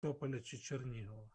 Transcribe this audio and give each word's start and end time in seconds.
Тополя 0.00 0.40
чи 0.40 0.58
Чернігова. 0.58 1.30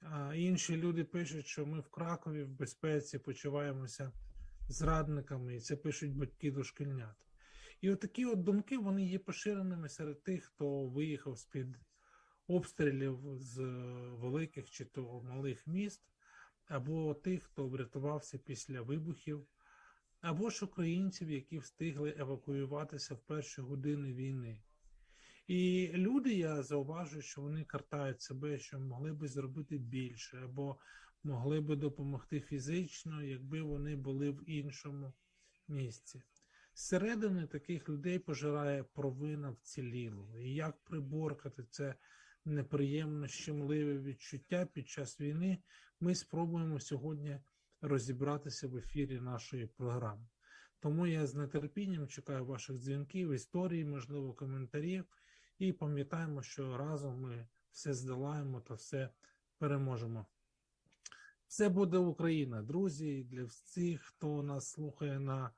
А 0.00 0.34
інші 0.34 0.76
люди 0.76 1.04
пишуть, 1.04 1.46
що 1.46 1.66
ми 1.66 1.80
в 1.80 1.88
Кракові 1.88 2.42
в 2.42 2.48
безпеці 2.48 3.18
почуваємося 3.18 4.12
зрадниками, 4.68 5.56
і 5.56 5.60
це 5.60 5.76
пишуть 5.76 6.16
батьки 6.16 6.50
дошкільнят. 6.50 7.16
І 7.80 7.90
отакі 7.90 8.24
от 8.24 8.42
думки 8.42 8.78
вони 8.78 9.06
є 9.06 9.18
поширеними 9.18 9.88
серед 9.88 10.22
тих, 10.22 10.44
хто 10.44 10.86
виїхав 10.86 11.36
з-під 11.38 11.76
обстрілів 12.46 13.18
з 13.36 13.56
великих 14.10 14.70
чи 14.70 14.84
то 14.84 15.22
малих 15.22 15.66
міст, 15.66 16.02
або 16.66 17.14
тих, 17.14 17.42
хто 17.42 17.68
врятувався 17.68 18.38
після 18.38 18.82
вибухів, 18.82 19.46
або 20.20 20.50
ж 20.50 20.64
українців, 20.64 21.30
які 21.30 21.58
встигли 21.58 22.14
евакуюватися 22.18 23.14
в 23.14 23.18
перші 23.18 23.60
години 23.60 24.12
війни. 24.12 24.62
І 25.48 25.90
люди, 25.94 26.34
я 26.34 26.62
зауважую, 26.62 27.22
що 27.22 27.40
вони 27.40 27.64
картають 27.64 28.22
себе, 28.22 28.58
що 28.58 28.80
могли 28.80 29.12
би 29.12 29.28
зробити 29.28 29.78
більше, 29.78 30.38
або 30.44 30.78
могли 31.22 31.60
би 31.60 31.76
допомогти 31.76 32.40
фізично, 32.40 33.22
якби 33.22 33.62
вони 33.62 33.96
були 33.96 34.30
в 34.30 34.50
іншому 34.50 35.12
місці. 35.68 36.22
Зсередини 36.74 37.46
таких 37.46 37.88
людей 37.88 38.18
пожирає 38.18 38.82
провина 38.82 39.50
вцілілого. 39.50 40.38
І 40.38 40.54
як 40.54 40.84
приборкати 40.84 41.64
це 41.70 41.94
неприємно 42.44 43.28
щемливе 43.28 43.98
відчуття 43.98 44.68
під 44.72 44.88
час 44.88 45.20
війни, 45.20 45.58
ми 46.00 46.14
спробуємо 46.14 46.80
сьогодні 46.80 47.40
розібратися 47.80 48.68
в 48.68 48.76
ефірі 48.76 49.20
нашої 49.20 49.66
програми. 49.66 50.26
Тому 50.80 51.06
я 51.06 51.26
з 51.26 51.46
нетерпінням 51.46 52.08
чекаю 52.08 52.44
ваших 52.44 52.76
дзвінків, 52.76 53.32
історій, 53.32 53.84
можливо, 53.84 54.34
коментарів. 54.34 55.04
І 55.58 55.72
пам'ятаємо, 55.72 56.42
що 56.42 56.76
разом 56.76 57.20
ми 57.20 57.46
все 57.70 57.94
здолаємо 57.94 58.60
та 58.60 58.74
все 58.74 59.10
переможемо. 59.58 60.26
Все 61.46 61.68
буде 61.68 61.98
Україна, 61.98 62.62
друзі. 62.62 63.24
Для 63.24 63.44
всіх, 63.44 64.02
хто 64.02 64.42
нас 64.42 64.70
слухає 64.70 65.20
на 65.20 65.50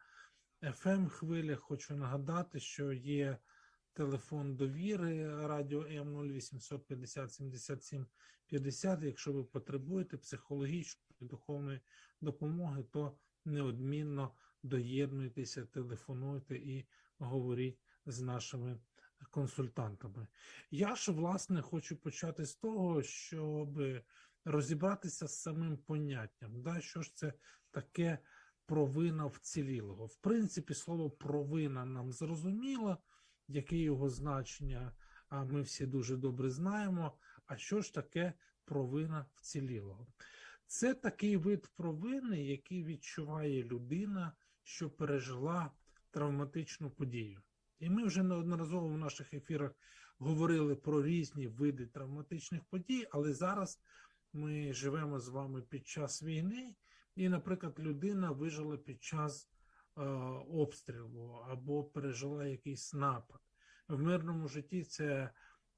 fm 0.63 1.09
хвилях, 1.09 1.61
хочу 1.61 1.97
нагадати, 1.97 2.61
що 2.61 2.93
є 2.93 3.39
телефон 3.93 4.57
довіри 4.57 5.47
радіо 5.47 5.87
М 5.87 6.17
0850 6.17 7.33
77 7.33 8.07
50. 8.47 9.03
Якщо 9.03 9.33
ви 9.33 9.45
потребуєте 9.45 10.17
психологічної 10.17 11.17
духовної 11.21 11.81
допомоги, 12.21 12.83
то 12.91 13.17
неодмінно 13.45 14.35
доєднуйтеся, 14.63 15.67
телефонуйте 15.67 16.57
і 16.57 16.87
говоріть 17.19 17.79
з 18.07 18.21
нашими 18.21 18.79
консультантами. 19.31 20.27
Я 20.71 20.97
ж, 20.97 21.13
власне, 21.13 21.63
хочу 21.63 21.97
почати 21.97 22.47
з 22.47 22.55
того, 22.55 23.03
щоб 23.03 23.81
розібратися 24.45 25.29
з 25.29 25.43
самим 25.43 25.77
поняттям. 25.77 26.63
Да? 26.63 26.81
Що 26.81 27.03
ж 27.03 27.17
це 27.17 27.33
таке 27.71 28.19
провина 28.67 29.27
вцілілого? 29.27 30.07
В 30.07 30.17
принципі, 30.17 30.75
слово 30.75 31.11
провина 31.11 31.85
нам 31.85 32.13
зрозуміло, 32.13 32.99
яке 33.49 33.77
його 33.77 34.09
значення, 34.09 34.93
а 35.29 35.45
ми 35.45 35.63
всі 35.63 35.87
дуже 35.87 36.17
добре 36.17 36.51
знаємо. 36.51 37.19
А 37.47 37.57
що 37.57 37.81
ж 37.81 37.95
таке 37.95 38.33
провина 38.65 39.27
вцілілого? 39.35 40.07
Це 40.67 40.95
такий 40.95 41.37
вид 41.37 41.71
провини, 41.77 42.43
який 42.45 42.85
відчуває 42.85 43.65
людина, 43.65 44.33
що 44.63 44.91
пережила 44.91 45.71
травматичну 46.11 46.91
подію. 46.91 47.43
І 47.81 47.91
ми 47.91 48.05
вже 48.05 48.23
неодноразово 48.23 48.89
в 48.89 48.99
наших 48.99 49.35
ефірах 49.35 49.73
говорили 50.19 50.77
про 50.77 51.03
різні 51.03 51.49
види 51.49 51.87
травматичних 51.87 52.65
подій, 52.65 53.07
але 53.11 53.33
зараз 53.33 53.81
ми 54.33 54.73
живемо 54.73 55.19
з 55.19 55.29
вами 55.29 55.63
під 55.63 55.87
час 55.87 56.23
війни, 56.23 56.75
і, 57.17 57.29
наприклад, 57.29 57.75
людина 57.79 58.31
вижила 58.31 58.77
під 58.77 59.03
час 59.03 59.49
е, 59.97 60.03
обстрілу 60.49 61.45
або 61.49 61.85
пережила 61.85 62.47
якийсь 62.47 62.95
напад. 62.95 63.41
В 63.89 64.03
мирному 64.03 64.49
житті 64.49 64.85
це 64.85 65.31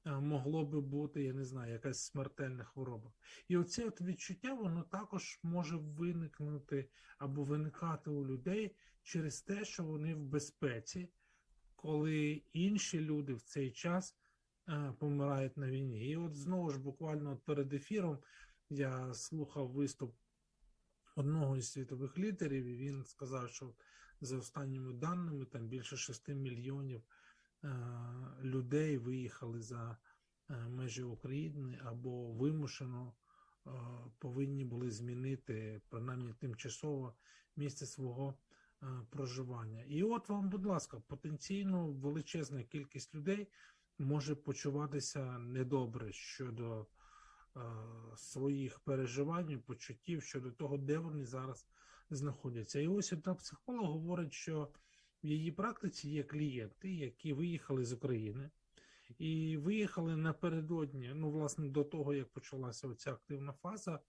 е, 0.05 0.11
могло 0.11 0.65
би 0.65 0.81
бути, 0.81 1.23
я 1.23 1.33
не 1.33 1.45
знаю, 1.45 1.73
якась 1.73 2.05
смертельна 2.05 2.63
хвороба. 2.63 3.13
І 3.47 3.57
оце 3.57 3.87
от 3.87 4.01
відчуття, 4.01 4.53
воно 4.53 4.83
також 4.83 5.39
може 5.43 5.75
виникнути 5.75 6.89
або 7.17 7.43
виникати 7.43 8.09
у 8.09 8.25
людей 8.25 8.75
через 9.03 9.41
те, 9.41 9.65
що 9.65 9.83
вони 9.83 10.15
в 10.15 10.23
безпеці 10.23 11.09
коли 11.83 12.41
інші 12.53 12.99
люди 12.99 13.33
в 13.33 13.41
цей 13.41 13.71
час 13.71 14.15
е, 14.69 14.93
помирають 14.99 15.57
на 15.57 15.69
війні. 15.69 16.09
І 16.09 16.15
от 16.15 16.35
знову 16.35 16.69
ж 16.69 16.79
буквально 16.79 17.37
перед 17.37 17.73
ефіром 17.73 18.17
я 18.69 19.13
слухав 19.13 19.71
виступ 19.71 20.15
одного 21.15 21.57
із 21.57 21.71
світових 21.71 22.17
лідерів, 22.17 22.65
і 22.65 22.77
він 22.77 23.03
сказав, 23.03 23.49
що 23.49 23.73
за 24.21 24.37
останніми 24.37 24.93
даними 24.93 25.45
там 25.45 25.67
більше 25.67 25.97
6 25.97 26.27
мільйонів 26.29 27.03
е, 27.63 27.69
людей 28.43 28.97
виїхали 28.97 29.61
за 29.61 29.97
е, 30.49 30.53
межі 30.69 31.03
України 31.03 31.79
або 31.83 32.31
вимушено 32.31 33.13
повинні 34.19 34.65
були 34.65 34.91
змінити 34.91 35.81
принаймні 35.89 36.33
тимчасово 36.33 37.15
місце 37.55 37.85
свого 37.85 38.37
проживання. 39.09 39.83
І 39.87 40.03
от 40.03 40.29
вам, 40.29 40.49
будь 40.49 40.65
ласка, 40.65 40.99
потенційно 41.07 41.87
величезна 41.87 42.63
кількість 42.63 43.15
людей 43.15 43.47
може 43.99 44.35
почуватися 44.35 45.37
недобре 45.39 46.11
щодо 46.11 46.87
е, 47.55 47.59
своїх 48.15 48.79
переживань, 48.79 49.61
почуттів 49.65 50.23
щодо 50.23 50.51
того, 50.51 50.77
де 50.77 50.97
вони 50.97 51.25
зараз 51.25 51.67
знаходяться. 52.09 52.79
І 52.79 52.87
ось 52.87 53.13
одна 53.13 53.35
психолог 53.35 53.85
говорить, 53.85 54.33
що 54.33 54.69
в 55.23 55.27
її 55.27 55.51
практиці 55.51 56.09
є 56.09 56.23
клієнти, 56.23 56.93
які 56.93 57.33
виїхали 57.33 57.85
з 57.85 57.93
України. 57.93 58.49
І 59.17 59.57
виїхали 59.57 60.15
напередодні, 60.15 61.11
ну, 61.15 61.31
власне, 61.31 61.69
до 61.69 61.83
того, 61.83 62.13
як 62.13 62.29
почалася 62.29 62.87
оця 62.87 63.11
активна 63.11 63.53
фаза 63.53 63.91
Е, 63.95 63.99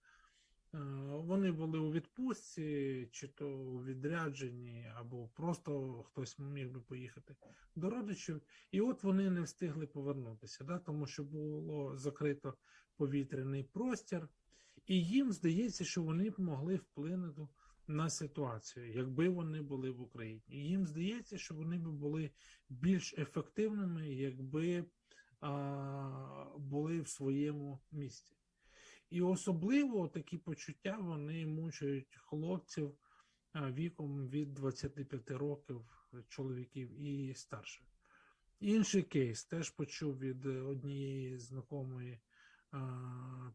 вони 1.11 1.53
були 1.53 1.79
у 1.79 1.93
відпустці, 1.93 3.09
чи 3.13 3.29
то 3.29 3.49
у 3.49 3.85
відрядженні, 3.85 4.93
або 4.95 5.29
просто 5.29 6.03
хтось 6.03 6.39
міг 6.39 6.71
би 6.71 6.81
поїхати 6.81 7.37
до 7.77 7.91
родичів, 7.91 8.43
і 8.71 8.81
от 8.81 9.03
вони 9.03 9.31
не 9.31 9.43
встигли 9.43 9.87
повернутися, 9.87 10.65
да, 10.65 10.79
тому 10.79 11.07
що 11.07 11.25
було 11.25 11.97
закрито 11.97 12.55
повітряний 12.97 13.63
простір, 13.63 14.29
і 14.87 15.05
їм 15.05 15.33
здається, 15.33 15.85
що 15.85 16.03
вони 16.03 16.31
б 16.31 16.41
могли 16.41 16.77
вплинути 16.77 17.49
на 17.87 18.11
ситуацію, 18.11 18.93
якби 18.93 19.29
вони 19.29 19.63
були 19.63 19.91
в 19.91 20.01
Україні. 20.01 20.43
Їм 20.49 20.87
здається, 20.87 21.39
що 21.39 21.55
вони 21.55 21.79
б 21.79 21.89
були 21.89 22.31
більш 22.69 23.15
ефективними, 23.19 24.15
якби 24.15 24.85
а, 25.41 26.47
були 26.59 27.01
в 27.01 27.09
своєму 27.09 27.81
місті. 27.93 28.37
І 29.11 29.23
особливо 29.23 30.09
такі 30.09 30.39
почуття 30.39 30.99
вони 31.01 31.47
мучають 31.47 32.19
хлопців 32.25 32.95
віком 33.55 34.29
від 34.29 34.55
25 34.55 35.31
років 35.31 35.81
чоловіків 36.29 37.01
і 37.01 37.35
старших. 37.35 37.87
Інший 38.61 39.03
кейс 39.03 39.45
теж 39.45 39.71
почув 39.71 40.19
від 40.19 40.47
однієї 40.47 41.39
знакомої 41.39 42.21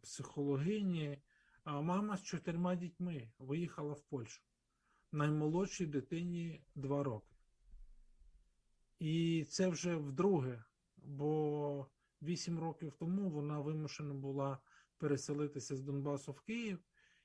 психологині. 0.02 1.18
Мама 1.66 2.18
з 2.18 2.24
чотирма 2.24 2.76
дітьми 2.76 3.32
виїхала 3.40 3.94
в 3.94 4.02
Польщу. 4.02 4.44
Наймолодшій 5.12 5.86
дитині 5.86 6.62
2 6.76 7.04
роки. 7.04 7.36
І 9.00 9.46
це 9.50 9.68
вже 9.68 9.96
вдруге, 9.96 10.64
бо 10.98 11.88
8 12.22 12.60
років 12.60 12.94
тому 13.00 13.30
вона 13.30 13.60
вимушена 13.60 14.14
була 14.14 14.60
переселитися 15.00 15.76
з 15.76 15.82
Донбасу 15.82 16.32
в 16.32 16.42
Київ. 16.42 16.80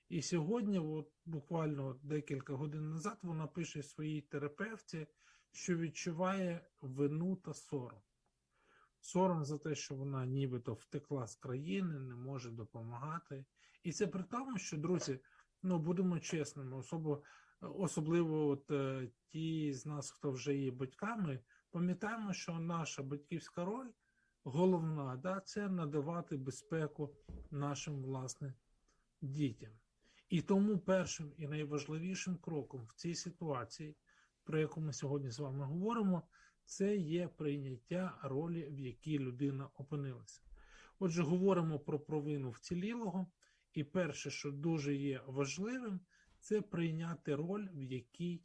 І 0.08 0.22
сьогодні, 0.22 0.78
от 0.78 1.12
буквально 1.24 2.00
декілька 2.02 2.54
годин 2.54 2.90
назад, 2.90 3.18
вона 3.22 3.46
пише 3.46 3.82
своїй 3.82 4.20
терапевті, 4.20 5.06
що 5.52 5.76
відчуває 5.76 6.66
вину 6.80 7.36
та 7.36 7.54
сором. 7.54 8.00
Сором 9.00 9.44
за 9.44 9.58
те, 9.58 9.74
що 9.74 9.94
вона 9.94 10.26
нібито 10.26 10.74
втекла 10.74 11.26
з 11.26 11.36
країни, 11.36 11.98
не 11.98 12.14
може 12.14 12.50
допомагати. 12.50 13.44
І 13.82 13.92
це 13.92 14.06
при 14.06 14.22
тому, 14.22 14.58
що, 14.58 14.76
друзі, 14.76 15.18
ну 15.62 15.78
будемо 15.78 16.20
чесними, 16.20 16.76
особо, 16.76 17.22
особливо 17.60 18.48
от, 18.48 18.70
е, 18.70 19.08
ті 19.26 19.72
з 19.72 19.86
нас, 19.86 20.10
хто 20.10 20.30
вже 20.30 20.56
є 20.56 20.70
батьками, 20.70 21.40
пам'ятаємо, 21.70 22.32
що 22.32 22.58
наша 22.58 23.02
батьківська 23.02 23.64
роль 23.64 23.90
головна, 24.44 25.16
да, 25.16 25.40
це 25.40 25.68
надавати 25.68 26.36
безпеку 26.36 27.16
нашим 27.50 28.02
власне 28.02 28.54
дітям. 29.20 29.72
І 30.28 30.42
тому 30.42 30.78
першим 30.78 31.32
і 31.36 31.46
найважливішим 31.46 32.36
кроком 32.36 32.84
в 32.84 32.94
цій 32.94 33.14
ситуації, 33.14 33.96
про 34.44 34.58
яку 34.58 34.80
ми 34.80 34.92
сьогодні 34.92 35.30
з 35.30 35.38
вами 35.38 35.64
говоримо, 35.64 36.22
це 36.64 36.96
є 36.96 37.28
прийняття 37.28 38.18
ролі, 38.22 38.68
в 38.70 38.78
якій 38.80 39.18
людина 39.18 39.68
опинилася. 39.74 40.42
Отже, 40.98 41.22
говоримо 41.22 41.78
про 41.78 42.00
провину 42.00 42.50
вцілілого, 42.50 43.26
і 43.72 43.84
перше, 43.84 44.30
що 44.30 44.50
дуже 44.50 44.94
є 44.94 45.20
важливим, 45.26 46.00
це 46.38 46.60
прийняти 46.60 47.34
роль, 47.34 47.68
в 47.72 47.82
якій 47.82 48.42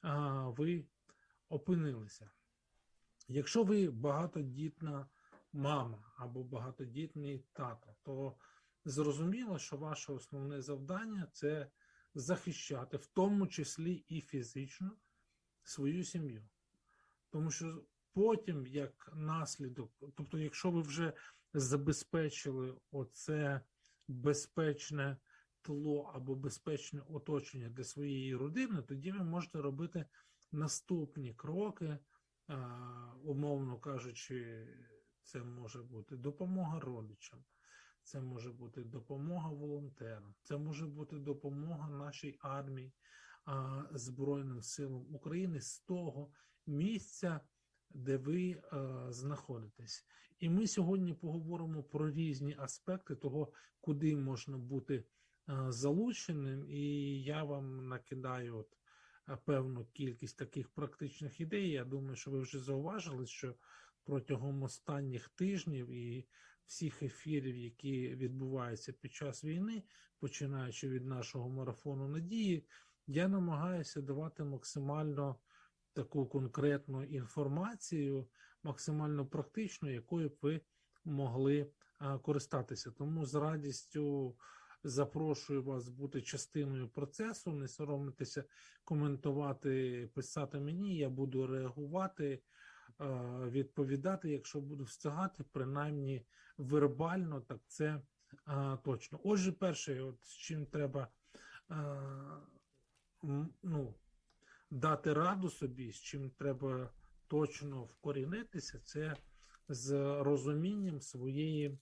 а, 0.00 0.48
ви 0.48 0.84
опинилися. 1.48 2.30
Якщо 3.28 3.64
ви 3.64 3.90
багатодітна 3.90 5.06
мама 5.52 6.12
або 6.16 6.44
багатодітний 6.44 7.44
тато, 7.52 7.94
то 8.02 8.36
зрозуміло, 8.84 9.58
що 9.58 9.76
ваше 9.76 10.12
основне 10.12 10.62
завдання 10.62 11.28
це 11.32 11.70
захищати, 12.14 12.96
в 12.96 13.06
тому 13.06 13.46
числі 13.46 14.04
і 14.08 14.20
фізично, 14.20 14.90
свою 15.62 16.04
сім'ю. 16.04 16.48
Тому 17.30 17.50
що 17.50 17.84
потім, 18.12 18.66
як 18.66 19.12
наслідок, 19.14 19.92
тобто, 20.16 20.38
якщо 20.38 20.70
ви 20.70 20.80
вже 20.80 21.12
забезпечили 21.54 22.76
оце 22.90 23.60
безпечне 24.08 25.16
тло 25.62 26.12
або 26.14 26.34
безпечне 26.34 27.02
оточення 27.08 27.68
для 27.68 27.84
своєї 27.84 28.36
родини, 28.36 28.82
тоді 28.82 29.12
ви 29.12 29.24
можете 29.24 29.60
робити 29.60 30.04
наступні 30.52 31.34
кроки, 31.34 31.98
умовно 33.24 33.78
кажучи, 33.78 34.66
це 35.22 35.42
може 35.42 35.82
бути 35.82 36.16
допомога 36.16 36.80
родичам, 36.80 37.44
це 38.02 38.20
може 38.20 38.52
бути 38.52 38.84
допомога 38.84 39.50
волонтерам, 39.50 40.34
це 40.42 40.58
може 40.58 40.86
бути 40.86 41.18
допомога 41.18 41.90
нашій 41.90 42.38
армії, 42.40 42.92
Збройним 43.90 44.62
силам 44.62 45.14
України 45.14 45.60
з 45.60 45.80
того 45.80 46.30
місця, 46.66 47.40
де 47.90 48.16
ви 48.16 48.62
знаходитесь. 49.08 50.06
І 50.38 50.48
ми 50.48 50.66
сьогодні 50.66 51.14
поговоримо 51.14 51.82
про 51.82 52.10
різні 52.10 52.56
аспекти 52.58 53.14
того, 53.14 53.52
куди 53.80 54.16
можна 54.16 54.58
бути 54.58 55.04
залученим, 55.68 56.70
і 56.70 56.82
я 57.22 57.44
вам 57.44 57.88
накидаю 57.88 58.56
от 58.56 58.78
певну 59.44 59.84
кількість 59.92 60.38
таких 60.38 60.68
практичних 60.68 61.40
ідей. 61.40 61.70
Я 61.70 61.84
думаю, 61.84 62.16
що 62.16 62.30
ви 62.30 62.40
вже 62.40 62.58
зауважили, 62.58 63.26
що 63.26 63.54
протягом 64.04 64.62
останніх 64.62 65.28
тижнів 65.28 65.90
і 65.90 66.26
всіх 66.66 67.02
ефірів, 67.02 67.56
які 67.56 68.08
відбуваються 68.08 68.92
під 68.92 69.12
час 69.12 69.44
війни, 69.44 69.82
починаючи 70.18 70.88
від 70.88 71.06
нашого 71.06 71.48
марафону 71.48 72.08
надії, 72.08 72.66
я 73.06 73.28
намагаюся 73.28 74.00
давати 74.00 74.44
максимально 74.44 75.36
таку 75.92 76.26
конкретну 76.26 77.04
інформацію, 77.04 78.28
максимально 78.62 79.26
практичну, 79.26 79.90
якою 79.90 80.28
б 80.28 80.38
ви 80.42 80.60
могли 81.04 81.70
користатися. 82.22 82.90
Тому 82.90 83.26
з 83.26 83.34
радістю 83.34 84.36
запрошую 84.84 85.62
вас 85.62 85.88
бути 85.88 86.22
частиною 86.22 86.88
процесу, 86.88 87.52
не 87.52 87.68
соромитися 87.68 88.44
коментувати, 88.84 90.08
писати 90.14 90.60
мені. 90.60 90.96
Я 90.96 91.08
буду 91.08 91.46
реагувати, 91.46 92.42
відповідати, 93.50 94.30
якщо 94.30 94.60
буду 94.60 94.84
встигати, 94.84 95.44
принаймні 95.52 96.26
вербально, 96.58 97.40
так 97.40 97.60
це 97.66 98.02
точно. 98.84 99.20
Отже, 99.24 99.52
перше, 99.52 100.02
от 100.02 100.24
з 100.24 100.32
чим 100.32 100.66
треба 100.66 101.08
ну, 103.62 103.94
дати 104.70 105.12
раду 105.12 105.50
собі, 105.50 105.92
з 105.92 105.96
чим 105.96 106.30
треба 106.30 106.90
точно 107.26 107.84
вкорінитися, 107.84 108.80
це 108.84 109.16
з 109.68 109.92
розумінням 110.22 111.00
своєї, 111.00 111.78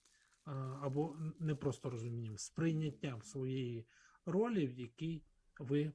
або 0.81 1.17
не 1.39 1.55
просто 1.55 1.91
розумінням, 1.91 2.39
з 2.39 2.51
прийняттям 2.51 3.23
своєї 3.23 3.87
ролі, 4.27 4.67
в 4.67 4.73
якій 4.73 5.23
ви 5.59 5.93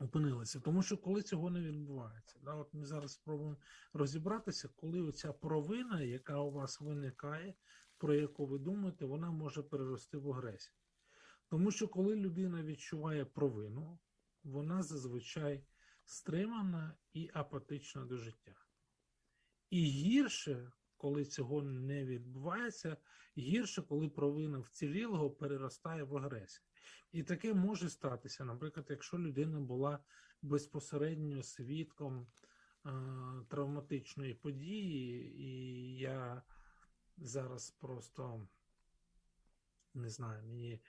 опинилися. 0.00 0.60
Тому 0.60 0.82
що 0.82 0.96
коли 0.96 1.22
цього 1.22 1.50
не 1.50 1.60
відбувається, 1.60 2.38
да, 2.42 2.54
от 2.54 2.74
ми 2.74 2.86
зараз 2.86 3.12
спробуємо 3.12 3.56
розібратися, 3.92 4.68
коли 4.76 5.00
оця 5.00 5.32
провина, 5.32 6.02
яка 6.02 6.38
у 6.38 6.50
вас 6.50 6.80
виникає, 6.80 7.54
про 7.98 8.14
яку 8.14 8.46
ви 8.46 8.58
думаєте, 8.58 9.04
вона 9.04 9.30
може 9.30 9.62
перерости 9.62 10.18
в 10.18 10.30
агресію. 10.32 10.74
Тому 11.48 11.70
що 11.70 11.88
коли 11.88 12.16
людина 12.16 12.62
відчуває 12.62 13.24
провину, 13.24 13.98
вона 14.44 14.82
зазвичай 14.82 15.64
стримана 16.04 16.94
і 17.12 17.30
апатична 17.34 18.04
до 18.04 18.16
життя. 18.16 18.54
І 19.70 19.84
гірше, 19.84 20.72
коли 20.96 21.24
цього 21.24 21.62
не 21.62 22.04
відбувається, 22.04 22.96
гірше, 23.38 23.82
коли 23.82 24.08
провина 24.08 24.58
вцілілого 24.58 25.30
переростає 25.30 26.02
в 26.02 26.16
агресію. 26.16 26.69
І 27.12 27.22
таке 27.22 27.54
може 27.54 27.90
статися, 27.90 28.44
наприклад, 28.44 28.86
якщо 28.90 29.18
людина 29.18 29.60
була 29.60 29.98
безпосередньо 30.42 31.42
свідком 31.42 32.26
а, 32.82 33.42
травматичної 33.48 34.34
події, 34.34 35.40
і 35.42 35.96
я 35.98 36.42
зараз 37.16 37.70
просто 37.70 38.48
не 39.94 40.10
знаю, 40.10 40.42
мені 40.44 40.80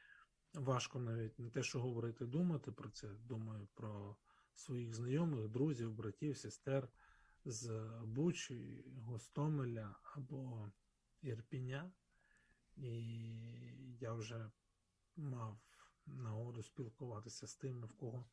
важко 0.54 1.00
навіть 1.00 1.40
не 1.40 1.50
те, 1.50 1.64
що 1.64 1.82
говорити, 1.82 2.26
думати 2.26 2.72
про 2.72 2.90
це. 2.90 3.08
Думаю 3.08 3.68
про 3.74 4.16
своїх 4.56 4.94
знайомих, 4.94 5.50
друзів, 5.50 5.94
братів, 5.94 6.38
сестер 6.38 6.90
з 7.46 7.90
Бучі, 8.04 8.86
Гостомеля 8.98 9.96
або 10.04 10.72
Ірпіня. 11.22 11.92
І 12.78 12.92
я 14.00 14.14
вже 14.14 14.52
мав 15.16 15.60
нагоду 16.06 16.64
спілкуватися 16.64 17.48
з 17.48 17.56
тими, 17.56 17.88
в 17.88 17.94
кого 17.94 18.26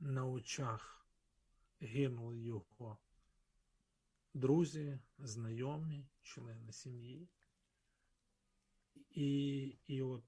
на 0.00 0.26
очах 0.26 1.06
гинули 1.80 2.38
його 2.38 2.98
друзі, 4.34 4.98
знайомі, 5.18 6.06
члени 6.22 6.72
сім'ї. 6.72 7.28
І 9.10 9.60
і 9.86 10.02
от 10.02 10.24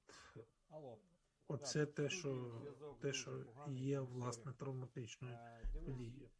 Оце 1.50 1.86
те, 1.86 2.08
що 2.08 2.62
те, 3.00 3.12
що 3.12 3.44
є 3.68 4.00
власне 4.00 4.52
травматичною 4.52 5.38
подією. 5.84 6.30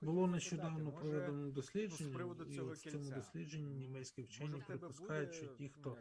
Було 0.00 0.26
нещодавно 0.26 0.92
проведено 0.92 1.50
дослідження, 1.50 2.20
і 2.48 2.60
от 2.60 2.76
в 2.76 2.90
цьому 2.90 3.10
дослідженні 3.10 3.74
німецькі 3.74 4.22
вчені 4.22 4.62
припускають, 4.66 5.34
що 5.34 5.46
ті, 5.46 5.68
хто 5.68 5.98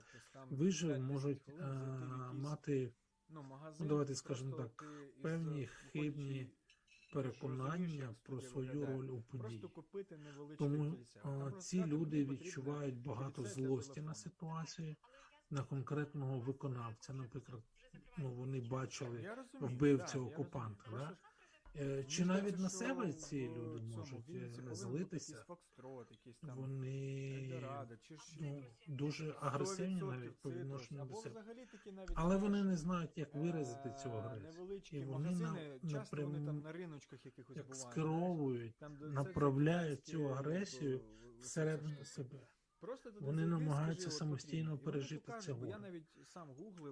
вижив, 0.50 1.00
можуть 1.00 1.50
а, 1.60 2.34
мати, 2.34 2.84
ну 2.86 3.05
давайте 3.80 4.16
скажемо 4.16 4.56
так, 4.56 4.86
певні 5.22 5.68
хибні 5.68 6.52
переконання 7.14 8.16
про 8.24 8.42
свою 8.42 8.86
роль 8.86 9.08
у 9.08 9.22
події. 9.22 9.64
Тому 10.58 10.96
а, 11.24 11.52
ці 11.52 11.86
люди 11.86 12.26
відчувають 12.26 13.02
багато 13.02 13.44
злості 13.44 14.02
на 14.02 14.16
ситуацію, 14.16 14.96
на 15.50 15.64
конкретного 15.64 16.40
виконавця, 16.40 17.14
наприклад 17.14 17.62
ну, 18.18 18.32
вони 18.32 18.62
бачили 18.62 19.36
вбивця 19.54 20.20
окупанта. 20.20 20.92
Да? 20.92 21.18
Е, 21.80 22.04
чи 22.04 22.26
навіть 22.26 22.60
на 22.60 22.70
себе 22.70 23.14
ці 23.14 23.48
люди 23.48 23.82
можуть 23.98 24.30
е, 24.30 24.76
злитися? 24.76 25.46
Вони 26.42 27.62
ну, 28.40 28.64
дуже 28.88 29.36
агресивні 29.40 30.02
навіть 30.02 30.42
по 30.42 30.52
відношенню 30.52 31.06
до 31.06 31.16
себе. 31.16 31.44
Але 32.16 32.38
вони 32.38 32.64
не 32.64 32.78
знають, 32.78 33.18
як 33.18 33.36
виразити 33.36 33.94
цю 34.04 34.12
агресію. 34.12 35.02
І 35.02 35.04
вони 35.06 35.32
напряму 35.84 36.62
як 37.56 37.76
скеровують, 37.76 38.84
направляють 39.02 40.06
цю 40.06 40.30
агресію 40.30 41.02
всередину 41.40 42.04
себе. 42.04 42.48
Просто 42.86 43.12
вони 43.20 43.46
намагаються 43.46 44.12
самостійно 44.12 44.78
пережити 44.78 45.34
це 45.40 45.52
горе. 45.52 45.78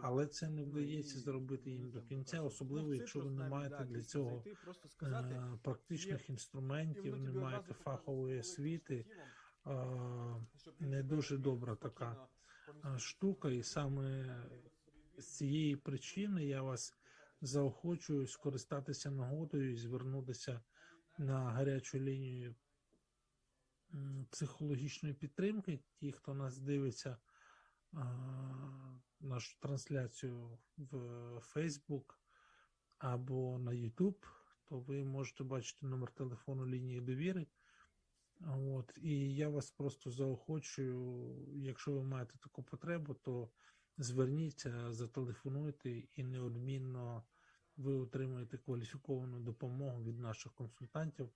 Але 0.02 0.28
це 0.28 0.50
не 0.50 0.64
вдається 0.64 1.20
зробити 1.20 1.72
їм 1.72 1.90
до 1.90 2.02
кінця, 2.02 2.42
особливо 2.42 2.94
якщо 2.94 3.20
ви 3.20 3.30
не 3.30 3.50
маєте 3.50 3.86
для 3.86 4.04
цього 4.04 4.44
е, 5.04 5.58
практичних 5.62 6.30
інструментів, 6.30 7.18
не 7.18 7.32
маєте 7.32 7.74
фахової 7.74 8.40
освіти. 8.40 9.06
Не 10.80 11.04
дуже 11.04 11.38
добра 11.38 11.76
така 11.76 12.28
штука, 12.98 13.50
і 13.50 13.64
саме 13.64 14.36
з 15.18 15.26
цієї 15.26 15.76
причини 15.76 16.46
я 16.46 16.62
вас 16.62 16.94
заохочую 17.42 18.28
скористатися 18.28 19.12
нагодою 19.12 19.72
і 19.72 19.76
звернутися 19.76 20.62
на 21.18 21.40
гарячу 21.40 22.00
лінію 22.00 22.56
психологічної 24.30 25.16
підтримки. 25.16 25.80
Ті, 25.96 26.12
хто 26.12 26.34
нас 26.34 26.58
дивиться 26.58 27.18
нашу 29.20 29.60
трансляцію 29.60 30.58
в 30.78 30.96
Facebook 31.56 32.14
або 32.98 33.60
на 33.60 33.72
YouTube, 33.72 34.28
то 34.66 34.80
ви 34.80 35.04
можете 35.04 35.44
бачити 35.44 35.86
номер 35.86 36.12
телефону 36.12 36.68
лінії 36.68 37.02
довіри. 37.02 37.48
От, 38.48 38.98
і 39.02 39.36
я 39.36 39.50
вас 39.50 39.72
просто 39.72 40.12
заохочую, 40.12 41.36
якщо 41.54 41.92
ви 41.92 42.04
маєте 42.04 42.38
таку 42.38 42.64
потребу, 42.64 43.14
то 43.14 43.50
зверніться, 43.98 44.94
зателефонуйте 44.94 46.04
і 46.16 46.24
неодмінно 46.24 47.24
ви 47.78 47.94
отримаєте 47.94 48.58
кваліфіковану 48.58 49.40
допомогу 49.40 50.04
від 50.04 50.20
наших 50.20 50.54
консультантів. 50.54 51.30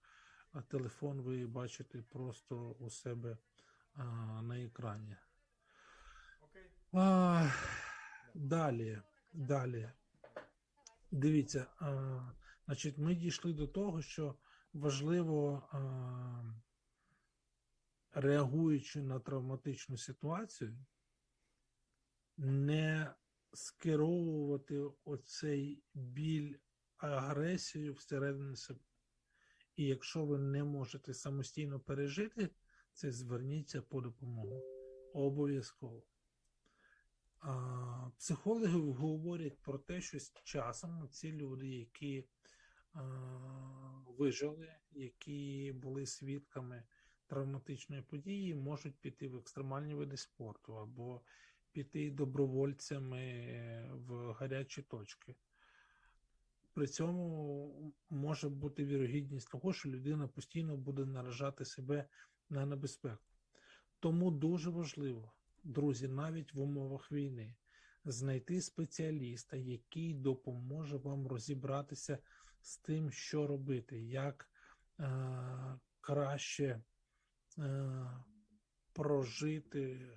А 0.51 0.61
телефон 0.61 1.21
ви 1.21 1.45
бачите 1.45 2.01
просто 2.01 2.71
у 2.79 2.89
себе 2.89 3.37
а, 3.93 4.03
на 4.41 4.59
екрані. 4.59 5.15
А, 6.93 7.49
далі, 8.33 9.01
далі. 9.33 9.91
Дивіться, 11.11 11.65
а, 11.79 12.19
значить, 12.65 12.97
ми 12.97 13.15
дійшли 13.15 13.53
до 13.53 13.67
того, 13.67 14.01
що 14.01 14.35
важливо, 14.73 15.67
а, 15.71 15.79
реагуючи 18.11 19.01
на 19.01 19.19
травматичну 19.19 19.97
ситуацію, 19.97 20.85
не 22.37 23.13
скеровувати 23.53 24.83
оцей 25.05 25.83
біль 25.93 26.55
агресію 26.97 27.93
всередині 27.93 28.55
себе. 28.55 28.79
І 29.77 29.85
якщо 29.85 30.25
ви 30.25 30.37
не 30.37 30.63
можете 30.63 31.13
самостійно 31.13 31.79
пережити, 31.79 32.49
це 32.93 33.11
зверніться 33.11 33.81
по 33.81 34.01
допомогу. 34.01 34.63
Обов'язково. 35.13 36.03
Психологи 38.17 38.91
говорять 38.91 39.57
про 39.61 39.77
те, 39.77 40.01
що 40.01 40.19
з 40.19 40.33
часом 40.43 41.09
ці 41.11 41.31
люди, 41.31 41.67
які 41.67 42.25
а, 42.93 43.01
вижили, 44.17 44.75
які 44.91 45.73
були 45.75 46.05
свідками 46.05 46.83
травматичної 47.27 48.01
події, 48.01 48.55
можуть 48.55 48.99
піти 48.99 49.27
в 49.27 49.35
екстремальні 49.35 49.95
види 49.95 50.17
спорту 50.17 50.77
або 50.77 51.21
піти 51.71 52.11
добровольцями 52.11 53.91
в 53.93 54.31
гарячі 54.31 54.81
точки. 54.81 55.35
При 56.77 56.87
цьому 56.87 57.93
може 58.09 58.49
бути 58.49 58.85
вірогідність 58.85 59.51
того, 59.51 59.73
що 59.73 59.89
людина 59.89 60.27
постійно 60.27 60.77
буде 60.77 61.05
наражати 61.05 61.65
себе 61.65 62.05
на 62.49 62.65
небезпеку. 62.65 63.23
Тому 63.99 64.31
дуже 64.31 64.69
важливо, 64.69 65.31
друзі, 65.63 66.07
навіть 66.07 66.53
в 66.53 66.61
умовах 66.61 67.11
війни, 67.11 67.55
знайти 68.05 68.61
спеціаліста, 68.61 69.57
який 69.57 70.13
допоможе 70.13 70.97
вам 70.97 71.27
розібратися 71.27 72.17
з 72.61 72.77
тим, 72.77 73.11
що 73.11 73.47
робити, 73.47 73.99
як 74.01 74.49
е, 74.99 75.79
краще 76.01 76.81
е, 77.57 78.23
прожити 78.93 80.11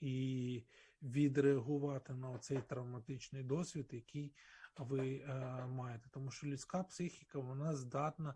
і 0.00 0.64
відреагувати 1.02 2.14
на 2.14 2.38
цей 2.38 2.58
травматичний 2.58 3.42
досвід, 3.42 3.88
який 3.90 4.32
ви 4.78 5.16
е, 5.16 5.66
маєте. 5.66 6.08
Тому 6.10 6.30
що 6.30 6.46
людська 6.46 6.82
психіка 6.82 7.38
вона 7.38 7.76
здатна 7.76 8.34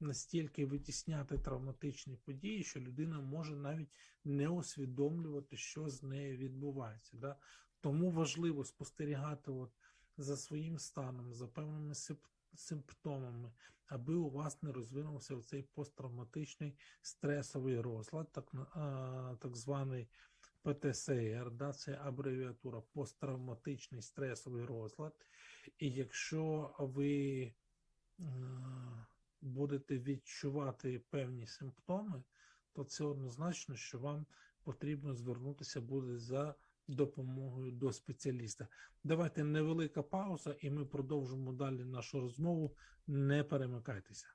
настільки 0.00 0.66
витісняти 0.66 1.38
травматичні 1.38 2.16
події, 2.16 2.64
що 2.64 2.80
людина 2.80 3.20
може 3.20 3.56
навіть 3.56 3.92
не 4.24 4.48
усвідомлювати, 4.48 5.56
що 5.56 5.88
з 5.88 6.02
нею 6.02 6.36
відбувається. 6.36 7.16
Да? 7.16 7.36
Тому 7.80 8.10
важливо 8.10 8.64
спостерігати 8.64 9.50
от 9.50 9.70
за 10.16 10.36
своїм 10.36 10.78
станом, 10.78 11.32
за 11.32 11.48
певними 11.48 11.94
симптомами, 12.54 13.52
аби 13.86 14.14
у 14.14 14.30
вас 14.30 14.62
не 14.62 14.72
розвинувся 14.72 15.40
цей 15.40 15.62
посттравматичний 15.62 16.76
стресовий 17.02 17.80
розлад, 17.80 18.32
так, 18.32 18.52
так 19.40 19.56
званий. 19.56 20.08
ПТСР, 20.62 21.50
да, 21.50 21.72
це 21.72 21.98
абревіатура 22.04 22.80
посттравматичний 22.80 24.02
стресовий 24.02 24.64
розлад. 24.64 25.12
І 25.78 25.90
якщо 25.90 26.74
ви 26.78 27.42
е, 27.42 27.54
будете 29.40 29.98
відчувати 29.98 30.98
певні 31.10 31.46
симптоми, 31.46 32.22
то 32.72 32.84
це 32.84 33.04
однозначно, 33.04 33.76
що 33.76 33.98
вам 33.98 34.26
потрібно 34.62 35.14
звернутися 35.14 35.80
буде 35.80 36.18
за 36.18 36.54
допомогою 36.88 37.72
до 37.72 37.92
спеціаліста. 37.92 38.68
Давайте 39.04 39.44
невелика 39.44 40.02
пауза, 40.02 40.56
і 40.60 40.70
ми 40.70 40.84
продовжимо 40.84 41.52
далі 41.52 41.84
нашу 41.84 42.20
розмову. 42.20 42.76
Не 43.06 43.44
перемикайтеся. 43.44 44.26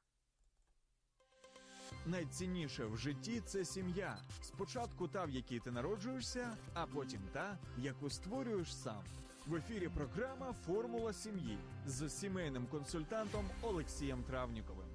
Найцінніше 2.06 2.86
в 2.86 2.98
житті 2.98 3.42
це 3.46 3.66
сім'я. 3.66 4.18
Спочатку 4.42 5.08
та, 5.08 5.26
в 5.26 5.30
якій 5.30 5.60
ти 5.60 5.72
народжуєшся, 5.72 6.58
а 6.74 6.86
потім 6.86 7.22
та, 7.34 7.60
яку 7.78 8.10
створюєш 8.10 8.76
сам. 8.76 9.04
В 9.50 9.56
ефірі 9.56 9.90
програма 9.96 10.54
Формула 10.66 11.14
сім'ї 11.14 11.58
з 11.86 12.10
сімейним 12.10 12.68
консультантом 12.68 13.46
Олексієм 13.62 14.24
Травніковим. 14.24 14.88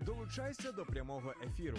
Долучайся 0.00 0.72
до 0.72 0.86
прямого 0.86 1.34
ефіру. 1.42 1.78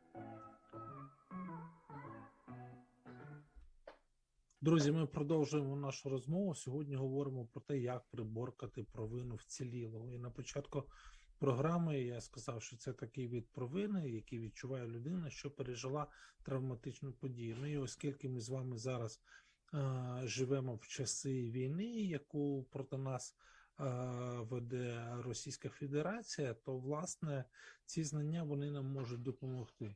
Друзі, 4.63 4.91
ми 4.91 5.05
продовжуємо 5.05 5.75
нашу 5.75 6.09
розмову. 6.09 6.55
Сьогодні 6.55 6.95
говоримо 6.95 7.45
про 7.45 7.61
те, 7.61 7.77
як 7.77 8.09
приборкати 8.09 8.83
провину 8.83 9.35
вцілілого. 9.35 10.11
І 10.11 10.17
на 10.17 10.29
початку 10.29 10.83
програми 11.39 12.01
я 12.01 12.21
сказав, 12.21 12.61
що 12.61 12.77
це 12.77 12.93
такий 12.93 13.27
від 13.27 13.51
провини, 13.51 14.09
який 14.09 14.39
відчуває 14.39 14.87
людина, 14.87 15.29
що 15.29 15.51
пережила 15.51 16.07
травматичну 16.43 17.13
подію. 17.13 17.57
Ну 17.59 17.67
і 17.67 17.77
оскільки 17.77 18.29
ми 18.29 18.39
з 18.39 18.49
вами 18.49 18.77
зараз 18.77 19.21
а, 19.73 20.21
живемо 20.23 20.75
в 20.75 20.87
часи 20.87 21.51
війни, 21.51 21.85
яку 21.91 22.63
проти 22.71 22.97
нас 22.97 23.35
а, 23.77 23.87
веде 24.41 25.15
Російська 25.19 25.69
Федерація, 25.69 26.53
то 26.53 26.77
власне 26.77 27.45
ці 27.85 28.03
знання 28.03 28.43
вони 28.43 28.71
нам 28.71 28.85
можуть 28.85 29.21
допомогти. 29.21 29.95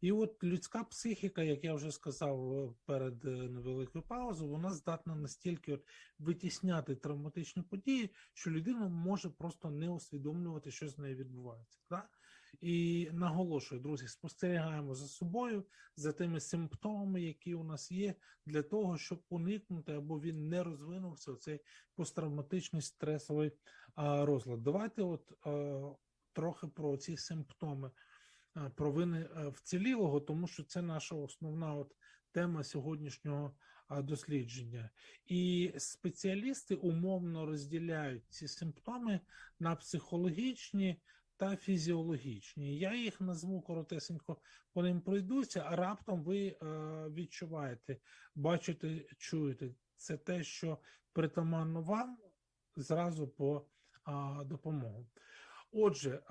І 0.00 0.12
от 0.12 0.44
людська 0.44 0.84
психіка, 0.84 1.42
як 1.42 1.64
я 1.64 1.74
вже 1.74 1.92
сказав 1.92 2.52
е, 2.52 2.74
перед 2.84 3.24
е, 3.24 3.28
невеликою 3.28 4.04
паузою, 4.04 4.50
вона 4.50 4.70
здатна 4.70 5.14
настільки 5.14 5.72
от 5.72 5.84
витісняти 6.18 6.94
травматичні 6.94 7.62
події, 7.62 8.10
що 8.34 8.50
людина 8.50 8.88
може 8.88 9.30
просто 9.30 9.70
не 9.70 9.88
усвідомлювати, 9.88 10.70
що 10.70 10.88
з 10.88 10.98
нею 10.98 11.16
відбувається. 11.16 11.78
Так? 11.88 12.20
І 12.60 13.08
наголошую, 13.12 13.80
друзі, 13.80 14.08
спостерігаємо 14.08 14.94
за 14.94 15.06
собою, 15.06 15.64
за 15.96 16.12
тими 16.12 16.40
симптомами, 16.40 17.22
які 17.22 17.54
у 17.54 17.64
нас 17.64 17.90
є, 17.90 18.14
для 18.46 18.62
того, 18.62 18.98
щоб 18.98 19.22
уникнути 19.28 19.92
або 19.92 20.20
він 20.20 20.48
не 20.48 20.62
розвинувся 20.62 21.34
цей 21.34 21.60
посттравматичний 21.94 22.82
стресовий 22.82 23.52
розлад. 23.96 24.62
Давайте, 24.62 25.02
от 25.02 25.32
а, 25.46 25.94
трохи 26.32 26.66
про 26.66 26.96
ці 26.96 27.16
симптоми. 27.16 27.90
Е, 28.56 28.70
провини 28.76 29.18
е, 29.36 29.48
вцілілого, 29.48 30.20
тому 30.20 30.46
що 30.46 30.62
це 30.62 30.82
наша 30.82 31.14
основна 31.14 31.74
от 31.74 31.96
тема 32.32 32.64
сьогоднішнього 32.64 33.54
дослідження. 33.90 34.90
І 35.26 35.72
спеціалісти 35.76 36.74
умовно 36.74 37.46
розділяють 37.46 38.24
ці 38.28 38.48
симптоми 38.48 39.20
на 39.60 39.76
психологічні 39.76 41.00
та 41.36 41.56
фізіологічні. 41.56 42.78
Я 42.78 42.94
їх 42.94 43.20
назву 43.20 43.60
коротесенько, 43.60 44.36
по 44.72 44.82
ним 44.82 45.00
пройдуся, 45.00 45.64
а 45.66 45.76
раптом 45.76 46.22
ви 46.22 46.46
е, 46.46 46.56
відчуваєте, 47.08 47.96
бачите, 48.34 49.04
чуєте. 49.18 49.74
Це 49.96 50.16
те, 50.16 50.42
що 50.42 50.78
притаманно 51.12 51.82
вам 51.82 52.18
зразу 52.76 53.28
по 53.28 53.66
допомогу. 54.44 55.06
Отже, 55.72 56.22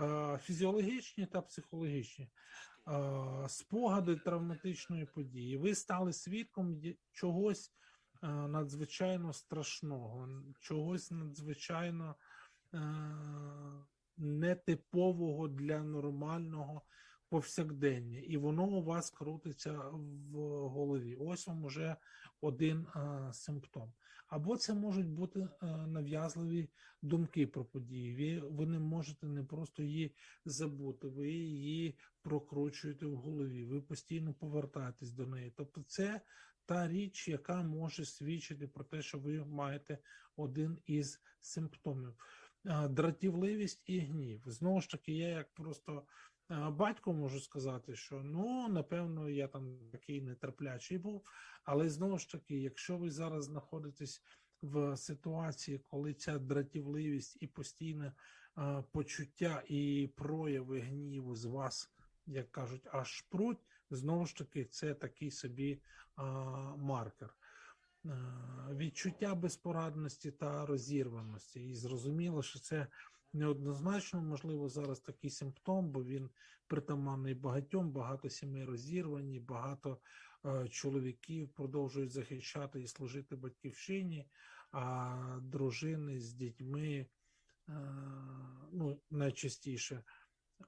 фізіологічні 0.41 1.25
та 1.25 1.41
психологічні 1.41 2.29
спогади 3.47 4.15
травматичної 4.15 5.05
події. 5.05 5.57
Ви 5.57 5.75
стали 5.75 6.13
свідком 6.13 6.81
чогось 7.11 7.73
надзвичайно 8.21 9.33
страшного, 9.33 10.29
чогось 10.59 11.11
надзвичайно 11.11 12.15
нетипового 14.17 15.47
для 15.47 15.83
нормального 15.83 16.81
повсякденні, 17.29 18.17
і 18.17 18.37
воно 18.37 18.63
у 18.63 18.83
вас 18.83 19.09
крутиться 19.09 19.71
в 19.73 20.37
голові. 20.69 21.15
Ось 21.15 21.47
вам 21.47 21.63
уже 21.63 21.95
один 22.41 22.87
симптом. 23.31 23.93
Або 24.29 24.57
це 24.57 24.73
можуть 24.73 25.09
бути 25.09 25.47
нав'язливі 25.87 26.69
думки 27.01 27.47
про 27.47 27.65
події. 27.65 28.39
Ви, 28.39 28.65
не 28.65 28.79
можете 28.79 29.27
не 29.27 29.43
просто 29.43 29.83
її 29.83 30.15
забути, 30.45 31.07
ви 31.07 31.31
її 31.31 31.97
прокручуєте 32.21 33.05
в 33.05 33.15
голові, 33.15 33.65
ви 33.65 33.81
постійно 33.81 34.33
повертаєтесь 34.33 35.11
до 35.11 35.25
неї. 35.25 35.53
Тобто, 35.55 35.83
це 35.87 36.21
та 36.65 36.87
річ, 36.87 37.27
яка 37.27 37.63
може 37.63 38.05
свідчити 38.05 38.67
про 38.67 38.83
те, 38.83 39.01
що 39.01 39.19
ви 39.19 39.45
маєте 39.45 39.97
один 40.35 40.77
із 40.85 41.21
симптомів. 41.39 42.13
Дратівливість 42.89 43.83
і 43.85 43.99
гнів. 43.99 44.43
Знову 44.45 44.81
ж 44.81 44.89
таки, 44.89 45.13
я 45.13 45.27
як 45.27 45.53
просто 45.53 46.03
батько 46.49 47.13
можу 47.13 47.39
сказати, 47.39 47.95
що 47.95 48.23
ну, 48.23 48.67
напевно, 48.67 49.29
я 49.29 49.47
там 49.47 49.79
такий 49.91 50.21
нетерплячий 50.21 50.97
був, 50.97 51.25
але 51.63 51.89
знову 51.89 52.17
ж 52.17 52.31
таки, 52.31 52.57
якщо 52.57 52.97
ви 52.97 53.11
зараз 53.11 53.45
знаходитесь 53.45 54.23
в 54.61 54.97
ситуації, 54.97 55.79
коли 55.87 56.13
ця 56.13 56.39
дратівливість 56.39 57.37
і 57.41 57.47
постійне 57.47 58.13
а, 58.55 58.81
почуття 58.81 59.63
і 59.67 60.09
прояви 60.15 60.79
гніву 60.79 61.35
з 61.35 61.45
вас, 61.45 61.91
як 62.25 62.51
кажуть, 62.51 62.87
аж 62.91 63.21
пруть, 63.21 63.65
знову 63.89 64.25
ж 64.25 64.37
таки, 64.37 64.65
це 64.65 64.93
такий 64.93 65.31
собі 65.31 65.81
а, 66.15 66.23
маркер. 66.75 67.35
А, 68.05 68.09
відчуття 68.73 69.35
безпорадності 69.35 70.31
та 70.31 70.65
розірваності. 70.65 71.69
І 71.69 71.75
зрозуміло, 71.75 72.43
що 72.43 72.59
це 72.59 72.87
неоднозначно, 73.33 74.21
можливо, 74.21 74.69
зараз 74.69 74.99
такий 74.99 75.29
симптом, 75.29 75.91
бо 75.91 76.03
він 76.03 76.29
притаманний 76.67 77.33
багатьом, 77.33 77.91
багато 77.91 78.29
сімей 78.29 78.65
розірвані, 78.65 79.39
багато 79.39 79.97
е, 80.45 80.67
чоловіків 80.69 81.49
продовжують 81.49 82.11
захищати 82.11 82.81
і 82.81 82.87
служити 82.87 83.35
батьківщині, 83.35 84.25
а 84.71 85.39
дружини 85.41 86.19
з 86.19 86.33
дітьми, 86.33 87.05
е, 87.69 87.73
ну, 88.71 89.01
найчастіше, 89.11 90.03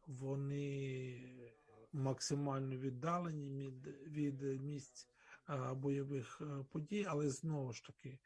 вони 0.07 1.51
максимально 1.93 2.77
віддалені 2.77 3.49
від, 3.51 3.87
від 4.07 4.61
місць 4.61 5.09
е, 5.49 5.73
бойових 5.73 6.41
е, 6.41 6.65
подій, 6.71 7.05
але 7.09 7.29
знову 7.29 7.73
ж 7.73 7.85
таки, 7.85 8.19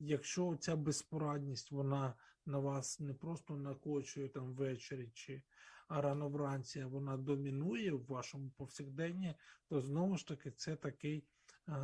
якщо 0.00 0.56
ця 0.56 0.76
безпорадність 0.76 1.70
вона 1.70 2.14
на 2.46 2.58
вас 2.58 3.00
не 3.00 3.14
просто 3.14 3.56
накочує 3.56 4.28
там 4.28 4.54
ввечері 4.54 5.10
чи 5.14 5.42
рано 5.88 6.28
вранці, 6.28 6.80
а 6.80 6.86
вона 6.86 7.16
домінує 7.16 7.92
в 7.92 8.06
вашому 8.06 8.50
повсякденні, 8.50 9.34
то 9.66 9.80
знову 9.80 10.16
ж 10.16 10.28
таки 10.28 10.50
це 10.50 10.76
такий 10.76 11.24
а, 11.66 11.78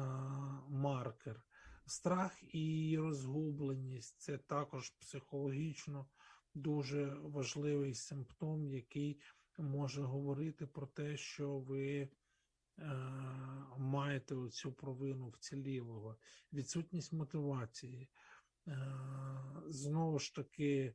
маркер. 0.68 1.42
Страх 1.87 2.54
і 2.54 2.97
розгубленість 2.99 4.21
це 4.21 4.38
також 4.38 4.90
психологічно 4.90 6.06
дуже 6.54 7.14
важливий 7.14 7.94
симптом, 7.94 8.68
який 8.68 9.21
може 9.59 10.02
говорити 10.02 10.66
про 10.66 10.87
те, 10.87 11.16
що 11.16 11.59
ви 11.59 12.09
маєте 13.78 14.35
оцю 14.35 14.73
провину 14.73 15.28
вцілілого, 15.28 16.16
відсутність 16.52 17.12
мотивації. 17.12 18.09
Е, 18.69 18.88
знову 19.66 20.19
ж 20.19 20.35
таки, 20.35 20.95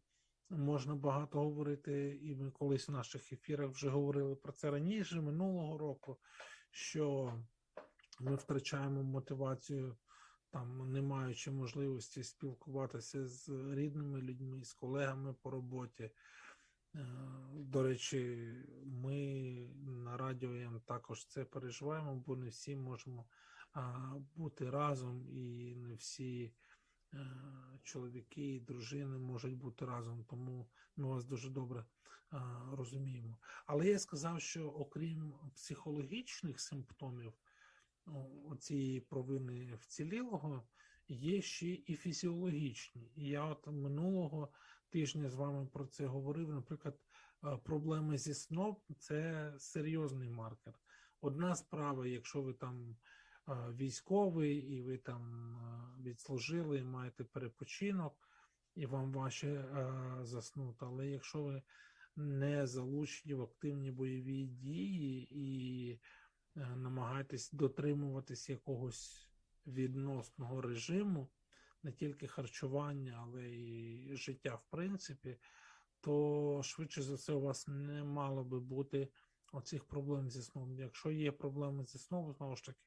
можна 0.49 0.95
багато 0.95 1.39
говорити, 1.39 2.19
і 2.21 2.35
ми 2.35 2.51
колись 2.51 2.87
в 2.87 2.91
наших 2.91 3.33
ефірах 3.33 3.71
вже 3.71 3.89
говорили 3.89 4.35
про 4.35 4.51
це 4.51 4.71
раніше, 4.71 5.21
минулого 5.21 5.77
року, 5.77 6.17
що 6.71 7.33
ми 8.19 8.35
втрачаємо 8.35 9.03
мотивацію, 9.03 9.97
там, 10.51 10.91
не 10.91 11.01
маючи 11.01 11.51
можливості 11.51 12.23
спілкуватися 12.23 13.27
з 13.27 13.49
рідними 13.49 14.21
людьми, 14.21 14.63
з 14.63 14.73
колегами 14.73 15.33
по 15.33 15.49
роботі. 15.51 16.11
Е, 16.95 17.05
До 17.53 17.83
речі, 17.83 18.49
ми 18.85 19.53
на 19.85 20.17
радіо 20.17 20.53
М 20.53 20.81
також 20.85 21.25
це 21.25 21.45
переживаємо, 21.45 22.23
бо 22.27 22.35
не 22.35 22.49
всі 22.49 22.75
можемо 22.75 23.25
бути 24.35 24.69
разом, 24.69 25.25
і 25.29 25.75
не 25.75 25.95
всі 25.95 26.53
е, 27.13 27.27
чоловіки 27.83 28.55
і 28.55 28.59
дружини 28.59 29.17
можуть 29.17 29.57
бути 29.57 29.85
разом, 29.85 30.23
тому 30.23 30.69
ми 30.95 31.07
вас 31.07 31.25
дуже 31.25 31.49
добре 31.49 31.85
розуміємо. 32.71 33.37
Але 33.65 33.87
я 33.87 33.99
сказав, 33.99 34.41
що 34.41 34.67
окрім 34.69 35.33
психологічних 35.55 36.59
симптомів 36.59 37.33
цієї 38.59 38.99
провини 38.99 39.75
вцілілого, 39.81 40.63
є 41.07 41.41
ще 41.41 41.67
і 41.67 41.95
фізіологічні. 41.95 43.11
І 43.15 43.27
я 43.27 43.45
от 43.45 43.67
минулого 43.67 44.49
тижня 44.89 45.29
з 45.29 45.35
вами 45.35 45.65
про 45.65 45.85
це 45.85 46.05
говорив. 46.05 46.49
Наприклад, 46.49 46.99
проблеми 47.63 48.17
зі 48.17 48.33
сном 48.33 48.77
це 48.97 49.53
серйозний 49.57 50.29
маркер. 50.29 50.73
Одна 51.21 51.55
справа, 51.55 52.07
якщо 52.07 52.41
ви 52.41 52.53
там 52.53 52.97
військовий 53.49 54.57
і 54.57 54.81
ви 54.81 54.97
там 54.97 55.55
відслужили, 56.03 56.77
і 56.77 56.83
маєте 56.83 57.23
перепочинок, 57.23 58.29
і 58.75 58.85
вам 58.85 59.11
важче 59.11 59.65
заснути. 60.21 60.85
Але 60.85 61.07
якщо 61.07 61.43
ви 61.43 61.61
не 62.15 62.67
залучені 62.67 63.33
в 63.33 63.41
активні 63.41 63.91
бойові 63.91 64.45
дії 64.45 65.27
і 65.31 65.99
намагаєтесь 66.55 67.51
дотримуватись 67.51 68.49
якогось 68.49 69.29
відносного 69.67 70.61
режиму, 70.61 71.29
не 71.83 71.91
тільки 71.91 72.27
харчування, 72.27 73.19
але 73.23 73.49
і 73.49 74.15
життя 74.15 74.55
в 74.55 74.63
принципі, 74.69 75.37
то 76.01 76.61
швидше 76.63 77.01
за 77.01 77.15
все 77.15 77.33
у 77.33 77.41
вас 77.41 77.67
не 77.67 78.03
мало 78.03 78.43
би 78.43 78.59
бути 78.59 79.09
оцих 79.51 79.85
проблем 79.85 80.29
зі 80.29 80.41
сном. 80.41 80.79
Якщо 80.79 81.11
є 81.11 81.31
проблеми 81.31 81.85
зі 81.85 81.99
сном, 81.99 82.33
знову 82.33 82.55
ж 82.55 82.65
таки, 82.65 82.79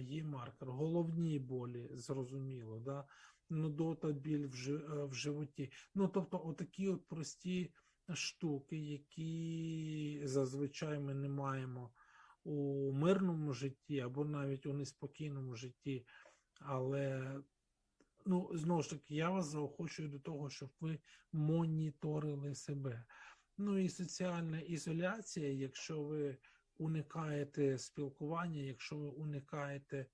є 0.00 0.24
маркер. 0.24 0.68
Головні 0.68 1.38
болі, 1.38 1.90
зрозуміло, 1.92 2.78
да? 2.78 3.04
нудота, 3.50 4.12
біль 4.12 4.46
в, 4.46 5.04
в 5.06 5.14
животі. 5.14 5.72
Ну, 5.94 6.08
тобто, 6.08 6.46
отакі 6.46 6.88
от 6.88 7.08
прості 7.08 7.72
штуки, 8.14 8.76
які 8.76 10.20
зазвичай 10.24 10.98
ми 10.98 11.14
не 11.14 11.28
маємо 11.28 11.90
у 12.44 12.92
мирному 12.92 13.52
житті 13.52 14.00
або 14.00 14.24
навіть 14.24 14.66
у 14.66 14.72
неспокійному 14.72 15.54
житті. 15.54 16.06
Але 16.60 17.34
ну, 18.26 18.50
знову 18.54 18.82
ж 18.82 18.90
таки, 18.90 19.14
я 19.14 19.30
вас 19.30 19.46
заохочую 19.46 20.08
до 20.08 20.18
того, 20.18 20.50
щоб 20.50 20.70
ви 20.80 20.98
моніторили 21.32 22.54
себе. 22.54 23.04
Ну 23.58 23.78
і 23.78 23.88
соціальна 23.88 24.60
ізоляція, 24.60 25.52
якщо 25.52 26.02
ви 26.02 26.36
уникаєте 26.78 27.78
спілкування, 27.78 28.60
якщо 28.60 28.96
ви 28.96 29.08
уникаєте 29.08 30.06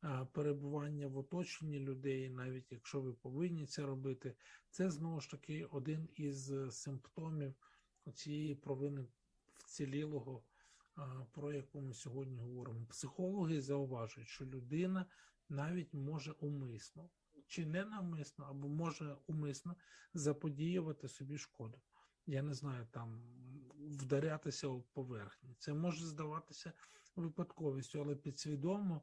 а, 0.00 0.24
перебування 0.24 1.06
в 1.06 1.18
оточенні 1.18 1.80
людей, 1.80 2.30
навіть 2.30 2.72
якщо 2.72 3.00
ви 3.00 3.12
повинні 3.12 3.66
це 3.66 3.86
робити, 3.86 4.36
це 4.70 4.90
знову 4.90 5.20
ж 5.20 5.30
таки 5.30 5.64
один 5.64 6.08
із 6.14 6.52
симптомів 6.70 7.54
цієї 8.14 8.54
провини 8.54 9.06
вцілілого, 9.56 10.44
а, 10.94 11.24
про 11.32 11.52
яку 11.52 11.80
ми 11.80 11.94
сьогодні 11.94 12.38
говоримо. 12.38 12.86
Психологи 12.86 13.60
зауважують, 13.60 14.28
що 14.28 14.44
людина 14.44 15.06
навіть 15.48 15.94
може 15.94 16.32
умисно 16.32 17.10
чи 17.50 17.66
ненавмисно, 17.66 18.44
або 18.44 18.68
може 18.68 19.16
умисно 19.26 19.76
заподіювати 20.14 21.08
собі 21.08 21.38
шкоду. 21.38 21.80
Я 22.26 22.42
не 22.42 22.54
знаю, 22.54 22.86
там 22.90 23.22
вдарятися 23.78 24.68
у 24.68 24.82
поверхні. 24.82 25.54
Це 25.58 25.74
може 25.74 26.06
здаватися 26.06 26.72
випадковістю, 27.16 28.00
але 28.00 28.14
підсвідомо 28.14 29.02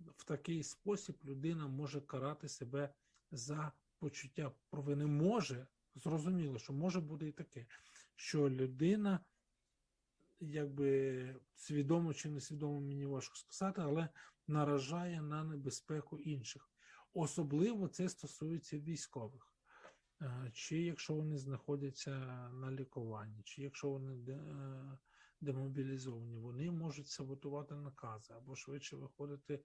в 0.00 0.24
такий 0.24 0.62
спосіб 0.62 1.16
людина 1.24 1.68
може 1.68 2.00
карати 2.00 2.48
себе 2.48 2.94
за 3.30 3.72
почуття 3.98 4.52
провини. 4.70 5.06
Може, 5.06 5.66
зрозуміло, 5.94 6.58
що 6.58 6.72
може 6.72 7.00
бути 7.00 7.28
і 7.28 7.32
таке, 7.32 7.66
що 8.16 8.50
людина, 8.50 9.20
якби 10.40 11.36
свідомо 11.54 12.14
чи 12.14 12.28
несвідомо, 12.28 12.80
мені 12.80 13.06
важко 13.06 13.36
сказати, 13.36 13.82
але 13.84 14.08
наражає 14.46 15.22
на 15.22 15.44
небезпеку 15.44 16.18
інших. 16.18 16.73
Особливо 17.14 17.88
це 17.88 18.08
стосується 18.08 18.78
військових, 18.78 19.52
е, 20.22 20.50
чи 20.54 20.82
якщо 20.82 21.14
вони 21.14 21.38
знаходяться 21.38 22.10
на 22.52 22.70
лікуванні, 22.70 23.42
чи 23.44 23.62
якщо 23.62 23.90
вони 23.90 24.32
е, 24.32 24.98
демобілізовані, 25.40 26.36
вони 26.36 26.70
можуть 26.70 27.08
саботувати 27.08 27.74
накази 27.74 28.34
або 28.34 28.56
швидше 28.56 28.96
виходити 28.96 29.60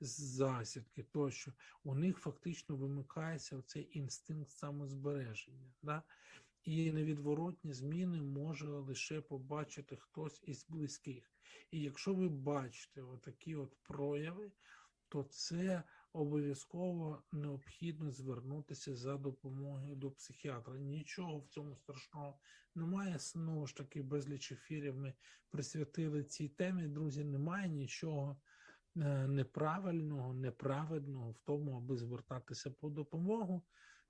з 0.00 0.20
засідки, 0.20 1.02
тощо 1.02 1.52
у 1.84 1.94
них 1.94 2.18
фактично 2.18 2.76
вимикається 2.76 3.62
цей 3.62 3.98
інстинкт 3.98 4.50
самозбереження. 4.50 5.72
Да? 5.82 6.02
І 6.64 6.92
невідворотні 6.92 7.72
зміни 7.72 8.22
може 8.22 8.66
лише 8.66 9.20
побачити 9.20 9.96
хтось 9.96 10.42
із 10.46 10.66
близьких. 10.68 11.30
І 11.70 11.80
якщо 11.80 12.14
ви 12.14 12.28
бачите 12.28 13.02
отакі 13.02 13.56
от 13.56 13.76
прояви, 13.82 14.52
то 15.08 15.22
це 15.22 15.82
обов'язково 16.14 17.22
необхідно 17.32 18.10
звернутися 18.10 18.96
за 18.96 19.16
допомогою 19.16 19.96
до 19.96 20.10
психіатра. 20.10 20.78
Нічого 20.78 21.38
в 21.38 21.46
цьому 21.46 21.76
страшного 21.76 22.38
немає. 22.74 23.18
Знову 23.18 23.66
ж 23.66 23.76
таки, 23.76 24.02
безліч 24.02 24.52
ефірів 24.52 24.96
ми 24.96 25.14
присвятили 25.50 26.24
цій 26.24 26.48
темі. 26.48 26.88
Друзі, 26.88 27.24
немає 27.24 27.68
нічого 27.68 28.36
е, 28.96 29.26
неправильного, 29.28 30.34
неправедного 30.34 31.30
в 31.30 31.38
тому, 31.44 31.76
аби 31.76 31.96
звертатися 31.96 32.70
по 32.70 32.90
допомогу. 32.90 33.62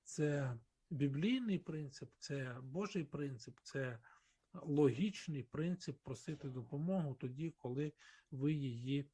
Це 0.03 0.59
біблійний 0.91 1.59
принцип, 1.59 2.11
це 2.19 2.57
Божий 2.63 3.05
принцип, 3.05 3.59
це 3.63 3.99
логічний 4.53 5.43
принцип 5.43 6.03
просити 6.03 6.49
допомогу 6.49 7.15
тоді, 7.15 7.55
коли 7.59 7.93
ви 8.31 8.53
її 8.53 9.11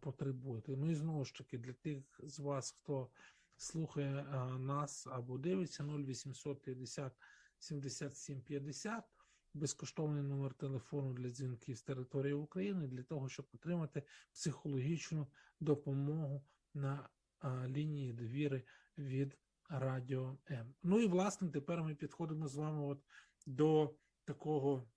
потребуєте. 0.00 0.76
Ну 0.76 0.90
і 0.90 0.94
знову 0.94 1.24
ж 1.24 1.34
таки, 1.34 1.58
для 1.58 1.72
тих 1.72 2.20
з 2.22 2.38
вас, 2.38 2.70
хто 2.70 3.10
слухає 3.56 4.24
нас 4.58 5.06
або 5.06 5.38
дивиться 5.38 5.84
0850 5.84 7.12
77 7.58 8.40
50, 8.40 9.04
безкоштовний 9.54 10.22
номер 10.22 10.54
телефону 10.54 11.14
для 11.14 11.30
дзвінків 11.30 11.78
з 11.78 11.82
території 11.82 12.32
України 12.32 12.86
для 12.86 13.02
того, 13.02 13.28
щоб 13.28 13.46
отримати 13.54 14.02
психологічну 14.32 15.26
допомогу 15.60 16.44
на 16.74 17.08
лінії 17.66 18.12
довіри 18.12 18.62
від 18.98 19.38
Радіо 19.68 20.38
М. 20.50 20.74
Ну 20.82 21.00
і 21.00 21.06
власне 21.06 21.48
тепер 21.48 21.82
ми 21.82 21.94
підходимо 21.94 22.48
з 22.48 22.56
вами 22.56 22.84
от 22.86 23.02
до 23.46 23.94
такого 24.24 24.88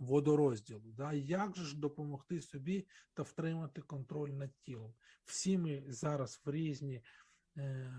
водорозділу. 0.00 0.92
Да? 0.92 1.12
Як 1.12 1.56
же 1.56 1.64
ж 1.64 1.78
допомогти 1.78 2.40
собі 2.40 2.86
та 3.14 3.22
втримати 3.22 3.82
контроль 3.82 4.30
над 4.30 4.50
тілом? 4.60 4.94
Всі 5.24 5.58
ми 5.58 5.84
зараз 5.88 6.40
в 6.44 6.50
різні 6.50 7.02
е, 7.56 7.92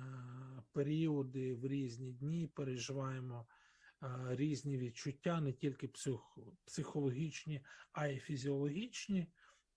періоди, 0.72 1.56
в 1.56 1.68
різні 1.68 2.14
дні 2.14 2.48
переживаємо 2.48 3.48
е, 4.04 4.08
різні 4.30 4.78
відчуття, 4.78 5.42
не 5.42 5.54
тільки 5.54 5.88
псих, 5.88 6.38
психологічні, 6.66 7.66
а 7.92 8.08
й 8.08 8.20
фізіологічні. 8.20 9.28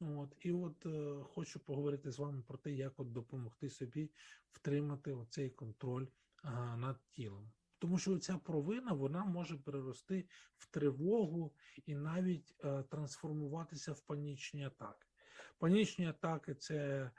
От, 0.01 0.37
І 0.41 0.53
от 0.53 0.87
е, 0.87 1.23
хочу 1.25 1.61
поговорити 1.61 2.11
з 2.11 2.19
вами 2.19 2.43
про 2.43 2.59
те, 2.59 2.73
як 2.73 3.01
от 3.01 3.13
допомогти 3.13 3.71
собі 3.71 4.11
втримати 4.53 5.13
оцей 5.13 5.51
контроль 5.51 6.07
а, 6.43 6.77
над 6.77 7.01
тілом. 7.11 7.53
Тому 7.85 7.99
що 7.99 8.19
ця 8.19 8.39
провина 8.39 8.93
вона 8.93 9.25
може 9.25 9.57
перерости 9.57 10.29
в 10.57 10.67
тривогу 10.67 11.53
і 11.87 11.95
навіть 11.95 12.55
а, 12.63 12.83
трансформуватися 12.83 13.93
в 13.93 14.01
панічні 14.01 14.65
атаки. 14.65 15.07
Панічні 15.59 16.07
атаки 16.07 16.55
це. 16.55 17.11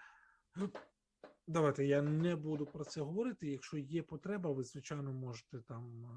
ну, 0.56 0.70
Давайте 1.48 1.86
я 1.86 2.02
не 2.02 2.36
буду 2.36 2.66
про 2.66 2.84
це 2.86 3.02
говорити. 3.02 3.48
Якщо 3.48 3.78
є 3.78 4.04
потреба, 4.04 4.52
ви, 4.52 4.64
звичайно, 4.64 5.14
можете 5.14 5.62
там 5.62 6.08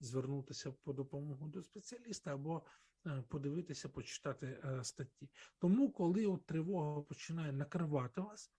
звернутися 0.00 0.72
по 0.72 0.92
допомогу 0.92 1.48
до 1.48 1.62
спеціаліста 1.62 2.34
або 2.34 2.62
е, 3.06 3.24
подивитися, 3.28 3.88
почитати 3.88 4.46
е, 4.64 4.84
статті. 4.84 5.30
Тому, 5.58 5.92
коли 5.92 6.26
от 6.26 6.46
тривога 6.46 7.02
починає 7.02 7.52
накривати 7.52 8.20
вас, 8.20 8.52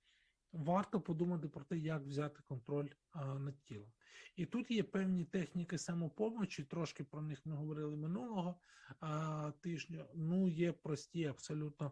варто 0.52 1.02
подумати 1.02 1.48
про 1.48 1.64
те, 1.64 1.78
як 1.78 2.02
взяти 2.02 2.42
контроль 2.46 2.90
а, 3.12 3.40
над 3.40 3.64
тілом. 3.64 3.92
І 4.36 4.46
тут 4.46 4.72
є 4.72 4.84
певні 4.84 5.26
техніки 5.26 5.78
самопомочі, 5.78 6.64
трошки 6.64 7.04
про 7.04 7.22
них 7.22 7.46
ми 7.46 7.56
говорили 7.56 7.96
минулого 7.96 8.60
а, 9.00 9.52
тижня. 9.62 10.06
Ну, 10.16 10.48
є 10.48 10.72
прості 10.72 11.26
абсолютно 11.26 11.92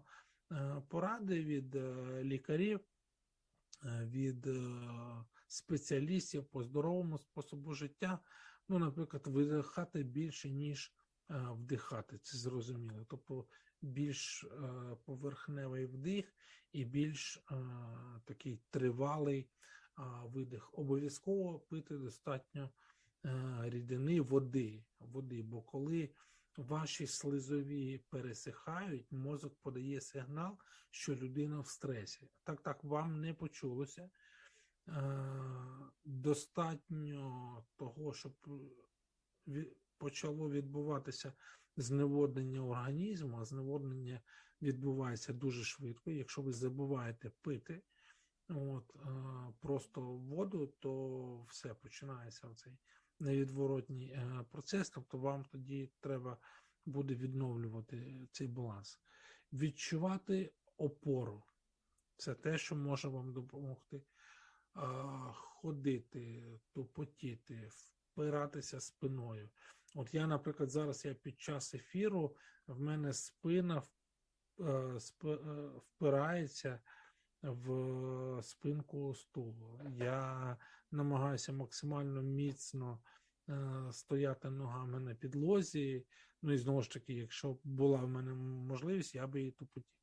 а, 0.50 0.82
поради 0.82 1.44
від 1.44 1.76
а, 1.76 2.24
лікарів, 2.24 2.80
а, 3.82 4.06
від 4.06 4.48
а, 4.48 5.26
спеціалістів 5.48 6.46
по 6.46 6.64
здоровому 6.64 7.18
способу 7.18 7.74
життя. 7.74 8.20
Ну, 8.70 8.80
наприклад, 8.80 9.28
видихати 9.28 10.04
більше, 10.04 10.50
ніж 10.50 10.94
а, 11.28 11.52
вдихати, 11.52 12.18
це 12.18 12.38
зрозуміло. 12.38 13.06
Тобто 13.10 13.46
більш 13.86 14.44
е, 14.44 14.48
поверхневий 15.06 15.86
вдих 15.86 16.34
і 16.72 16.86
більш 16.86 17.38
е, 17.38 17.56
такий 18.26 18.60
тривалий 18.70 19.40
е, 19.40 20.02
видих. 20.24 20.74
Обов'язково 20.74 21.60
пити 21.60 21.98
достатньо 21.98 22.70
рідини 23.62 24.22
води, 24.22 24.84
води, 25.00 25.42
бо 25.42 25.62
коли 25.62 26.10
ваші 26.58 27.08
слизові 27.08 27.98
пересихають, 28.10 29.12
мозок 29.12 29.56
подає 29.62 30.02
сигнал, 30.02 30.58
що 30.92 31.16
людина 31.16 31.60
в 31.60 31.68
стресі. 31.68 32.30
Так, 32.44 32.62
так, 32.62 32.84
вам 32.84 33.22
не 33.22 33.34
почулося. 33.34 34.10
Достатньо 36.06 37.66
того, 37.76 38.14
щоб 38.14 38.34
почало 39.98 40.50
відбуватися 40.50 41.34
зневоднення 41.78 42.62
організму, 42.62 43.38
а 43.38 43.46
зневоднення 43.46 44.22
відбувається 44.62 45.34
дуже 45.34 45.64
швидко. 45.64 46.12
Якщо 46.12 46.42
ви 46.42 46.52
забуваєте 46.54 47.32
пити 47.42 47.82
от, 48.50 48.96
е, 48.96 49.10
просто 49.60 50.02
воду, 50.02 50.68
то 50.80 51.46
все 51.50 51.74
починається 51.74 52.54
цей 52.56 52.78
невідворотній 53.20 54.12
е, 54.12 54.46
процес. 54.52 54.90
Тобто 54.90 55.18
вам 55.18 55.46
тоді 55.46 55.90
треба 56.00 56.38
буде 56.86 57.16
відновлювати 57.16 58.28
цей 58.32 58.48
баланс. 58.48 59.00
Відчувати 59.54 60.54
опору 60.78 61.44
це 62.18 62.34
те, 62.34 62.58
що 62.58 62.76
може 62.76 63.08
вам 63.08 63.34
допомогти. 63.34 64.04
Ходити, 65.34 66.60
тупотіти, 66.74 67.70
впиратися 67.70 68.80
спиною. 68.80 69.50
От 69.98 70.14
я, 70.14 70.28
наприклад, 70.28 70.70
зараз 70.70 71.06
я 71.06 71.14
під 71.14 71.42
час 71.42 71.74
ефіру, 71.74 72.36
в 72.68 72.80
мене 72.80 73.14
спина 73.14 73.84
е, 74.60 75.00
е, 75.24 75.38
впирається 75.78 76.80
в 77.42 78.44
спинку 78.44 79.14
стулу. 79.14 79.80
Я 79.98 80.58
намагаюся 80.92 81.54
максимально 81.54 82.22
міцно 82.22 83.00
е, 83.50 83.88
стояти 83.92 84.50
ногами 84.50 85.00
на 85.00 85.16
підлозі. 85.16 86.06
Ну 86.42 86.54
і 86.54 86.58
знову 86.58 86.82
ж 86.82 86.92
таки, 86.92 87.14
якщо 87.14 87.58
була 87.64 87.98
в 87.98 88.08
мене 88.08 88.34
можливість, 88.34 89.16
я 89.16 89.28
би 89.28 89.40
її 89.40 89.52
тупотів. 89.52 90.00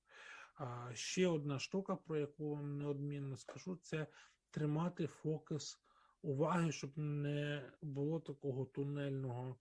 А 0.54 0.90
ще 0.94 1.28
одна 1.28 1.58
штука, 1.58 1.96
про 1.96 2.18
яку 2.18 2.50
вам 2.50 2.78
неодмінно 2.78 3.36
скажу, 3.36 3.76
це 3.76 4.06
тримати 4.50 5.06
фокус 5.06 5.80
уваги, 6.22 6.72
щоб 6.72 6.98
не 6.98 7.72
було 7.82 8.20
такого 8.20 8.64
тунельного 8.64 9.56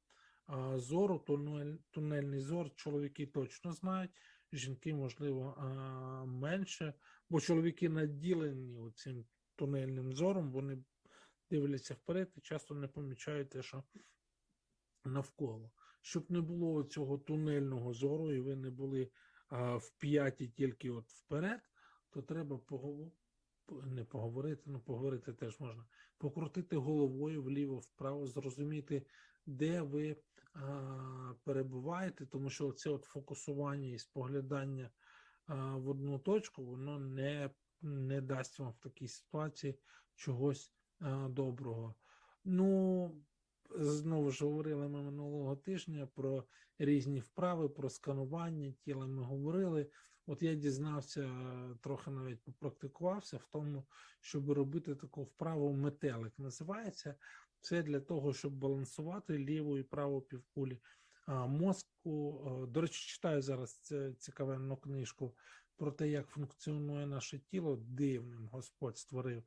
зору. 0.76 1.20
Тунель, 1.20 1.76
тунельний 1.92 2.40
зор 2.40 2.76
чоловіки 2.76 3.26
точно 3.26 3.72
знають, 3.72 4.12
жінки, 4.54 4.94
можливо, 4.94 5.56
менше, 6.28 6.94
бо 7.30 7.42
чоловіки 7.42 7.90
наділені 7.90 8.92
цим 8.96 9.26
тунельним 9.56 10.14
зором, 10.14 10.52
вони 10.52 10.84
дивляться 11.50 11.94
вперед 11.94 12.32
і 12.36 12.42
часто 12.42 12.76
не 12.76 12.88
помічають 12.88 13.50
те, 13.50 13.62
що 13.62 13.84
навколо. 15.06 15.72
Щоб 16.02 16.32
не 16.32 16.42
було 16.42 16.84
цього 16.84 17.18
тунельного 17.18 17.94
зору, 17.94 18.34
і 18.34 18.40
ви 18.40 18.56
не 18.56 18.70
були 18.70 19.12
а, 19.48 19.76
в 19.76 19.90
п'яті 19.90 20.48
тільки 20.48 20.90
от 20.90 21.10
вперед, 21.10 21.62
то 22.10 22.22
треба 22.22 22.58
поговорити. 22.58 23.16
Не 23.84 24.04
поговорити, 24.04 24.64
ну 24.66 24.80
поговорити 24.80 25.34
теж 25.34 25.60
можна. 25.60 25.86
Покрутити 26.18 26.76
головою 26.76 27.44
вліво-вправо, 27.44 28.28
зрозуміти, 28.28 29.06
де 29.46 29.82
ви 29.82 30.18
перебуваєте, 31.44 32.26
тому 32.26 32.50
що 32.50 32.72
це 32.72 32.90
от 32.90 33.04
фокусування 33.04 33.90
і 33.90 34.00
споглядання 34.00 34.90
в 35.48 35.90
одну 35.90 36.20
точку, 36.20 36.66
воно 36.66 37.00
не, 37.00 37.50
не 37.82 38.22
дасть 38.22 38.60
вам 38.60 38.72
в 38.72 38.78
такій 38.78 39.08
ситуації 39.08 39.80
чогось 40.16 40.74
доброго. 41.30 41.96
Ну, 42.44 43.12
знову 43.76 44.32
ж 44.32 44.46
говорили 44.46 44.88
ми 44.88 45.02
минулого 45.02 45.56
тижня 45.56 46.08
про 46.16 46.44
різні 46.80 47.20
вправи, 47.20 47.70
про 47.70 47.90
сканування 47.90 48.72
тіла 48.72 49.08
ми 49.08 49.24
говорили. 49.24 49.90
От 50.26 50.44
я 50.44 50.56
дізнався, 50.56 51.30
трохи 51.82 52.12
навіть 52.12 52.44
попрактикувався 52.44 53.38
в 53.38 53.46
тому, 53.46 53.86
щоб 54.22 54.52
робити 54.52 54.96
таку 54.96 55.24
вправу 55.24 55.74
метелик. 55.74 56.40
Називається 56.40 57.16
це 57.62 57.84
для 57.84 58.00
того, 58.00 58.34
щоб 58.34 58.54
балансувати 58.54 59.38
ліву 59.38 59.78
і 59.78 59.84
праву 59.84 60.22
півкулі 60.22 60.80
мозку. 61.48 62.42
До 62.70 62.82
речі, 62.82 63.10
читаю 63.14 63.42
зараз 63.42 63.94
цікавенну 64.18 64.78
книжку 64.78 65.36
про 65.78 65.92
те, 65.92 66.10
як 66.10 66.28
функціонує 66.28 67.08
наше 67.08 67.40
тіло. 67.40 67.76
Дивним 67.76 68.48
Господь 68.52 68.98
створив 68.98 69.44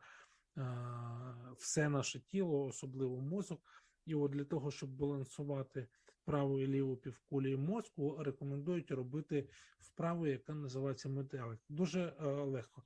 все 1.57 1.89
наше 1.89 2.21
тіло, 2.21 2.65
особливо 2.65 3.21
мозок. 3.21 3.61
І 4.07 4.15
от 4.15 4.31
для 4.31 4.45
того, 4.45 4.71
щоб 4.71 4.91
балансувати 4.91 5.89
праву 6.25 6.61
і 6.61 6.67
ліву 6.67 6.97
півкулі 6.97 7.57
мозку, 7.57 8.17
рекомендують 8.19 8.91
робити 8.91 9.49
вправу, 9.79 10.27
яка 10.27 10.55
називається 10.55 11.09
метелик. 11.09 11.61
Дуже 11.69 12.17
легко. 12.45 12.83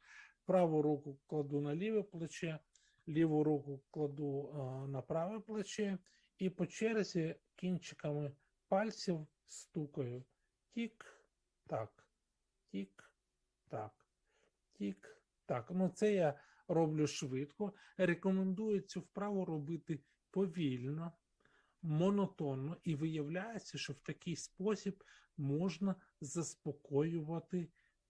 Праву 0.47 0.83
руку 0.83 1.19
кладу 1.27 1.61
на 1.61 1.75
ліве 1.75 2.03
плече, 2.03 2.59
ліву 3.09 3.45
руку 3.45 3.83
кладу 3.91 4.49
е, 4.49 4.89
на 4.89 5.03
праве 5.03 5.41
плече 5.41 5.99
і 6.39 6.51
по 6.51 6.67
черзі 6.67 7.37
кінчиками 7.57 8.33
пальців 8.69 9.27
стукаю. 9.47 10.25
Тік, 10.71 11.25
так, 11.67 12.09
тік, 12.71 13.13
так, 13.69 14.07
тік, 14.73 15.23
так. 15.47 15.71
Ну, 15.71 15.89
це 15.89 16.15
я 16.15 16.41
роблю 16.69 17.07
швидко. 17.07 17.73
Рекомендую 17.97 18.81
цю 18.81 19.01
вправу 19.01 19.45
робити 19.45 20.01
повільно, 20.31 21.13
монотонно, 21.83 22.77
і 22.85 22.95
виявляється, 22.95 23.79
що 23.79 23.93
в 23.93 24.01
такий 24.01 24.37
спосіб 24.37 25.05
можна 25.37 25.95
заспокоювати 26.21 27.69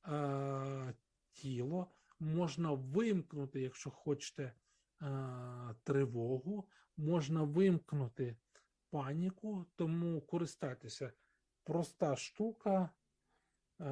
е, 0.09 0.95
тіло, 1.33 1.91
можна 2.21 2.73
вимкнути, 2.73 3.61
якщо 3.61 3.91
хочете, 3.91 4.53
тривогу, 5.85 6.69
можна 6.97 7.43
вимкнути 7.43 8.37
паніку, 8.91 9.67
тому 9.77 10.21
користайтеся. 10.21 11.13
Проста 11.65 12.17
штука, 12.17 12.91
е, 13.81 13.85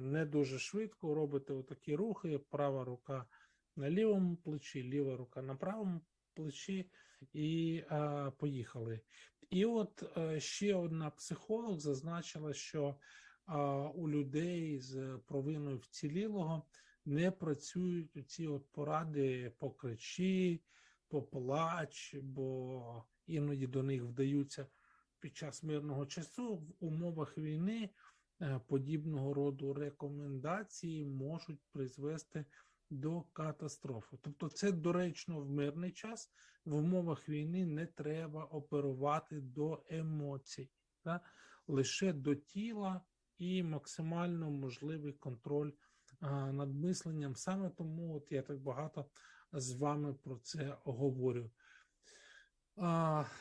не 0.00 0.26
дуже 0.26 0.58
швидко 0.58 1.14
робите 1.14 1.52
отакі 1.52 1.96
рухи, 1.96 2.38
права 2.38 2.84
рука 2.84 3.26
на 3.76 3.90
лівому 3.90 4.36
плечі, 4.36 4.82
ліва 4.82 5.16
рука 5.16 5.42
на 5.42 5.54
правому 5.54 6.00
плечі, 6.34 6.90
і 7.32 7.82
е, 7.90 8.32
поїхали. 8.38 9.00
І 9.50 9.64
от 9.64 10.02
е, 10.16 10.40
ще 10.40 10.74
одна 10.74 11.10
психолог 11.10 11.78
зазначила, 11.78 12.52
що 12.52 12.88
е, 13.48 13.54
у 13.94 14.08
людей 14.08 14.78
з 14.78 15.18
провиною 15.26 15.78
вцілілого 15.78 16.62
не 17.04 17.30
працюють 17.30 18.30
ці 18.30 18.46
от 18.46 18.72
поради 18.72 19.52
покричі, 19.58 20.62
поплач, 21.08 22.16
бо 22.22 23.04
іноді 23.26 23.66
до 23.66 23.82
них 23.82 24.02
вдаються 24.02 24.66
під 25.20 25.36
час 25.36 25.62
мирного 25.62 26.06
часу 26.06 26.56
в 26.56 26.84
умовах 26.84 27.38
війни. 27.38 27.90
е, 28.40 28.60
Подібного 28.66 29.34
роду 29.34 29.74
рекомендації 29.74 31.04
можуть 31.04 31.60
призвести 31.72 32.44
до 32.90 33.22
катастрофи. 33.22 34.18
Тобто, 34.20 34.48
це 34.48 34.72
доречно 34.72 35.40
в 35.40 35.50
мирний 35.50 35.92
час, 35.92 36.32
в 36.64 36.74
умовах 36.74 37.28
війни 37.28 37.66
не 37.66 37.86
треба 37.86 38.44
оперувати 38.44 39.40
до 39.40 39.84
емоцій, 39.88 40.70
да? 41.04 41.20
лише 41.66 42.12
до 42.12 42.34
тіла 42.34 43.00
і 43.38 43.62
максимально 43.62 44.50
можливий 44.50 45.12
контроль 45.12 45.72
над 46.30 46.74
мисленням. 46.74 47.36
Саме 47.36 47.70
тому 47.70 48.16
от 48.16 48.32
я 48.32 48.42
так 48.42 48.58
багато 48.58 49.06
з 49.52 49.72
вами 49.72 50.14
про 50.14 50.36
це 50.36 50.76
говорю. 50.84 51.50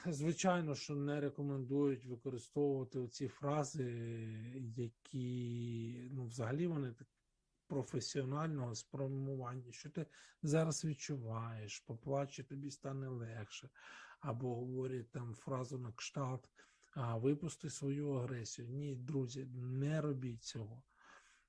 Звичайно, 0.06 0.76
що 0.76 0.96
не 0.96 1.22
рекомендують 1.22 2.06
використовувати 2.06 3.08
ці 3.08 3.28
фрази, 3.28 3.86
які 4.76 6.10
ну, 6.12 6.26
взагалі 6.26 6.67
вони 6.67 6.91
так 6.91 7.08
професіонального 7.67 8.76
спрямування, 8.76 9.72
що 9.72 9.89
ти 9.89 10.06
зараз 10.44 10.86
відчуваєш, 10.86 11.80
поплаче, 11.80 12.44
тобі 12.44 12.72
стане 12.72 13.08
легше, 13.08 13.70
або 14.20 14.56
говорять 14.56 15.12
там 15.12 15.34
фразу 15.34 15.78
на 15.78 15.91
кшталт, 15.91 16.50
випусти 16.96 17.70
свою 17.70 18.12
агресію. 18.12 18.67
Ні, 18.67 18.96
друзі, 18.96 19.46
не 19.54 20.02
робіть 20.02 20.44
цього. 20.44 20.84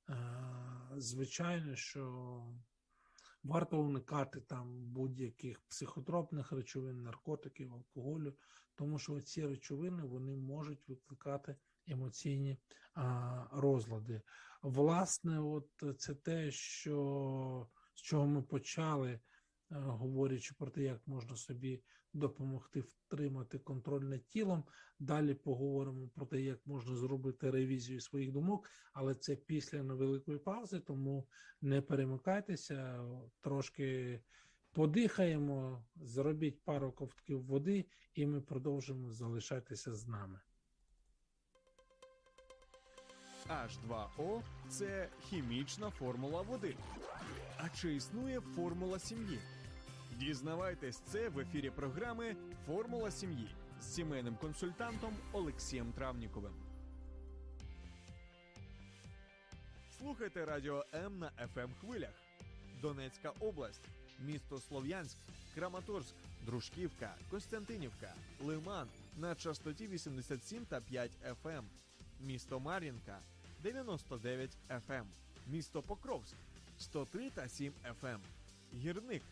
А, 0.06 0.94
звичайно, 0.96 1.76
що 1.76 2.44
варто 3.42 3.80
уникати 3.80 4.40
там 4.40 4.84
будь-яких 4.84 5.60
психотропних 5.60 6.52
речовин, 6.52 7.02
наркотиків, 7.02 7.72
алкоголю, 7.74 8.34
тому 8.74 8.98
що 8.98 9.20
ці 9.20 9.46
речовини 9.46 10.02
вони 10.02 10.36
можуть 10.36 10.88
викликати 10.88 11.56
емоційні 11.86 12.58
а, 12.94 13.46
розлади. 13.52 14.22
Власне, 14.62 15.40
от 15.40 15.68
це 15.98 16.14
те, 16.14 16.50
що 16.50 17.68
з 17.94 18.02
чого 18.02 18.26
ми 18.26 18.42
почали, 18.42 19.10
е, 19.10 19.20
говорячи 19.70 20.54
про 20.58 20.70
те, 20.70 20.82
як 20.82 21.06
можна 21.06 21.36
собі 21.36 21.82
допомогти 22.12 22.80
втримати 22.80 23.58
контроль 23.58 24.02
над 24.02 24.26
тілом. 24.28 24.64
Далі 24.98 25.34
поговоримо 25.34 26.08
про 26.08 26.26
те, 26.26 26.40
як 26.40 26.66
можна 26.66 26.96
зробити 26.96 27.50
ревізію 27.50 28.00
своїх 28.00 28.32
думок, 28.32 28.70
але 28.92 29.14
це 29.14 29.36
після 29.36 29.82
невеликої 29.82 30.38
паузи, 30.38 30.80
тому 30.80 31.28
не 31.60 31.82
перемикайтеся, 31.82 33.04
трошки 33.40 34.20
подихаємо, 34.72 35.84
зробіть 35.96 36.64
пару 36.64 36.92
ковтків 36.92 37.42
води, 37.42 37.86
і 38.14 38.26
ми 38.26 38.40
продовжимо 38.40 39.12
залишатися 39.12 39.94
з 39.94 40.08
нами. 40.08 40.40
H2O– 43.48 44.42
це 44.68 45.08
хімічна 45.20 45.90
формула 45.90 46.42
води. 46.42 46.76
А 47.56 47.68
чи 47.68 47.94
існує 47.94 48.40
формула 48.40 48.98
сім'ї? 48.98 49.38
Дізнавайтесь 50.22 50.96
це 51.06 51.28
в 51.28 51.38
ефірі 51.38 51.70
програми 51.70 52.36
Формула 52.66 53.10
сім'ї 53.10 53.48
з 53.80 53.94
сімейним 53.94 54.36
консультантом 54.36 55.14
Олексієм 55.32 55.92
Травніковим. 55.92 56.52
Слухайте 59.98 60.44
радіо 60.44 60.84
М 60.94 61.18
на 61.18 61.30
fm 61.54 61.68
хвилях. 61.80 62.14
Донецька 62.82 63.32
область, 63.40 63.88
місто 64.20 64.58
Слов'янськ, 64.58 65.16
Краматорськ, 65.54 66.14
Дружківка, 66.46 67.14
Костянтинівка, 67.30 68.14
Лиман 68.40 68.88
на 69.16 69.34
частоті 69.34 69.86
87 69.86 70.64
та 70.64 70.80
5 70.80 71.10
FM. 71.44 71.62
Місто 72.20 72.60
Мар'їнка 72.60 73.18
99 73.62 74.50
FM. 74.68 75.04
Місто 75.46 75.82
Покровськ 75.82 76.36
103 76.78 77.30
та 77.30 77.48
7 77.48 77.72
FM. 78.02 78.18
Гірник 78.74 79.22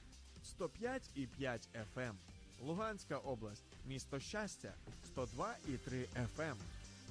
105 0.42 1.11
і 1.14 1.26
5 1.26 1.68
FM. 1.96 2.14
Луганська 2.62 3.18
область, 3.18 3.64
місто 3.87 4.20
Щастя 4.20 4.74
102 5.05 5.55
і 5.68 5.72
3 5.72 6.07
FM. 6.37 6.57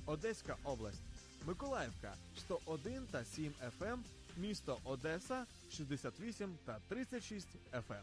Одеська 0.06 0.58
область, 0.64 1.02
Миколаївка 1.46 2.14
101 2.38 3.08
та 3.12 3.26
7 3.26 3.54
FM. 3.80 4.00
Місто 4.38 4.78
Одеса 4.84 5.46
68 5.70 6.58
та 6.66 6.80
36 6.90 7.48
FM. 7.74 8.02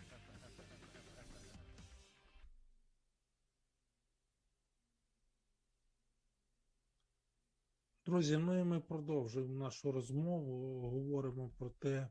Друзі, 8.06 8.36
ну 8.36 8.60
і 8.60 8.64
ми 8.64 8.80
продовжуємо 8.80 9.64
нашу 9.64 9.92
розмову. 9.92 10.80
Говоримо 10.90 11.50
про 11.58 11.70
те, 11.70 12.08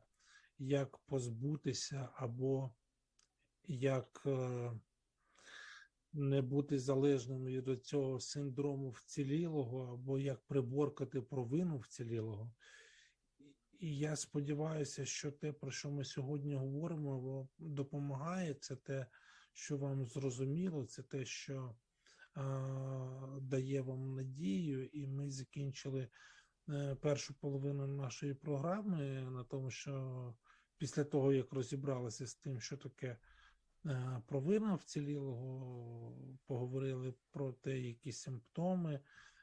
як 0.58 0.98
позбутися 0.98 2.08
або 2.14 2.70
як 3.68 4.22
е, 4.26 4.70
не 6.12 6.42
бути 6.42 6.78
залежним 6.78 7.44
від 7.44 7.84
цього 7.84 8.20
синдрому 8.20 8.90
вцілілого, 8.90 9.92
або 9.92 10.18
як 10.18 10.46
приборкати 10.46 11.20
провину 11.20 11.78
вцілілого. 11.78 12.52
І 13.78 13.98
я 13.98 14.16
сподіваюся, 14.16 15.04
що 15.04 15.32
те, 15.32 15.52
про 15.52 15.70
що 15.70 15.90
ми 15.90 16.04
сьогодні 16.04 16.54
говоримо, 16.54 17.48
допомагає. 17.58 18.54
Це 18.54 18.76
те, 18.76 19.06
що 19.52 19.76
вам 19.76 20.06
зрозуміло, 20.06 20.84
це 20.84 21.02
те, 21.02 21.24
що 21.24 21.74
дає 23.40 23.82
вам 23.82 24.14
надію, 24.14 24.86
і 24.86 25.06
ми 25.06 25.30
закінчили 25.30 26.08
е, 26.68 26.94
першу 26.94 27.34
половину 27.34 27.86
нашої 27.86 28.34
програми 28.34 29.30
на 29.30 29.44
тому, 29.44 29.70
що 29.70 30.34
після 30.78 31.04
того, 31.04 31.32
як 31.32 31.52
розібралися 31.52 32.26
з 32.26 32.34
тим, 32.34 32.60
що 32.60 32.76
таке 32.76 33.06
е, 33.06 33.18
провина 34.26 34.74
вцілілого, 34.74 36.12
поговорили 36.46 37.14
про 37.30 37.52
те, 37.52 37.78
які 37.78 38.12
симптоми 38.12 39.00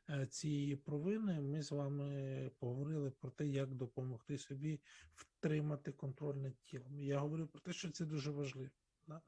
е, 0.10 0.28
цієї 0.28 0.76
провини, 0.76 1.42
ми 1.42 1.62
з 1.62 1.72
вами 1.72 2.52
поговорили 2.60 3.12
про 3.12 3.32
те, 3.32 3.48
як 3.48 3.76
допомогти 3.76 4.38
собі 4.38 4.82
втримати 5.16 5.92
контроль 5.92 6.36
над 6.36 6.64
тілом. 6.64 7.00
Я 7.00 7.20
говорю 7.20 7.48
про 7.48 7.62
те, 7.62 7.74
що 7.74 7.92
це 7.92 8.06
дуже 8.06 8.32
важливо. 8.32 8.72
Да? 9.08 9.22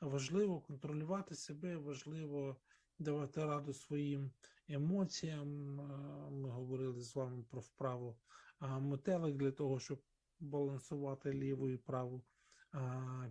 Важливо 0.00 0.60
контролювати 0.60 1.34
себе, 1.34 1.76
важливо 1.76 2.56
давати 2.98 3.44
раду 3.44 3.72
своїм 3.72 4.30
емоціям. 4.68 5.74
Ми 6.32 6.50
говорили 6.50 7.00
з 7.00 7.16
вами 7.16 7.44
про 7.50 7.60
вправу 7.60 8.16
метелик 8.60 9.36
для 9.36 9.50
того, 9.50 9.80
щоб 9.80 10.02
балансувати 10.40 11.32
ліву 11.32 11.68
і 11.68 11.76
праву 11.76 12.22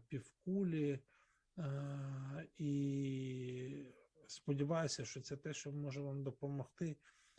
півкулі. 0.08 1.00
І 2.58 3.86
сподіваюся, 4.28 5.06
що 5.06 5.22
це 5.22 5.38
те, 5.38 5.54
що 5.54 5.72
може 5.72 6.02
вам 6.02 6.24
допомогти 6.24 6.98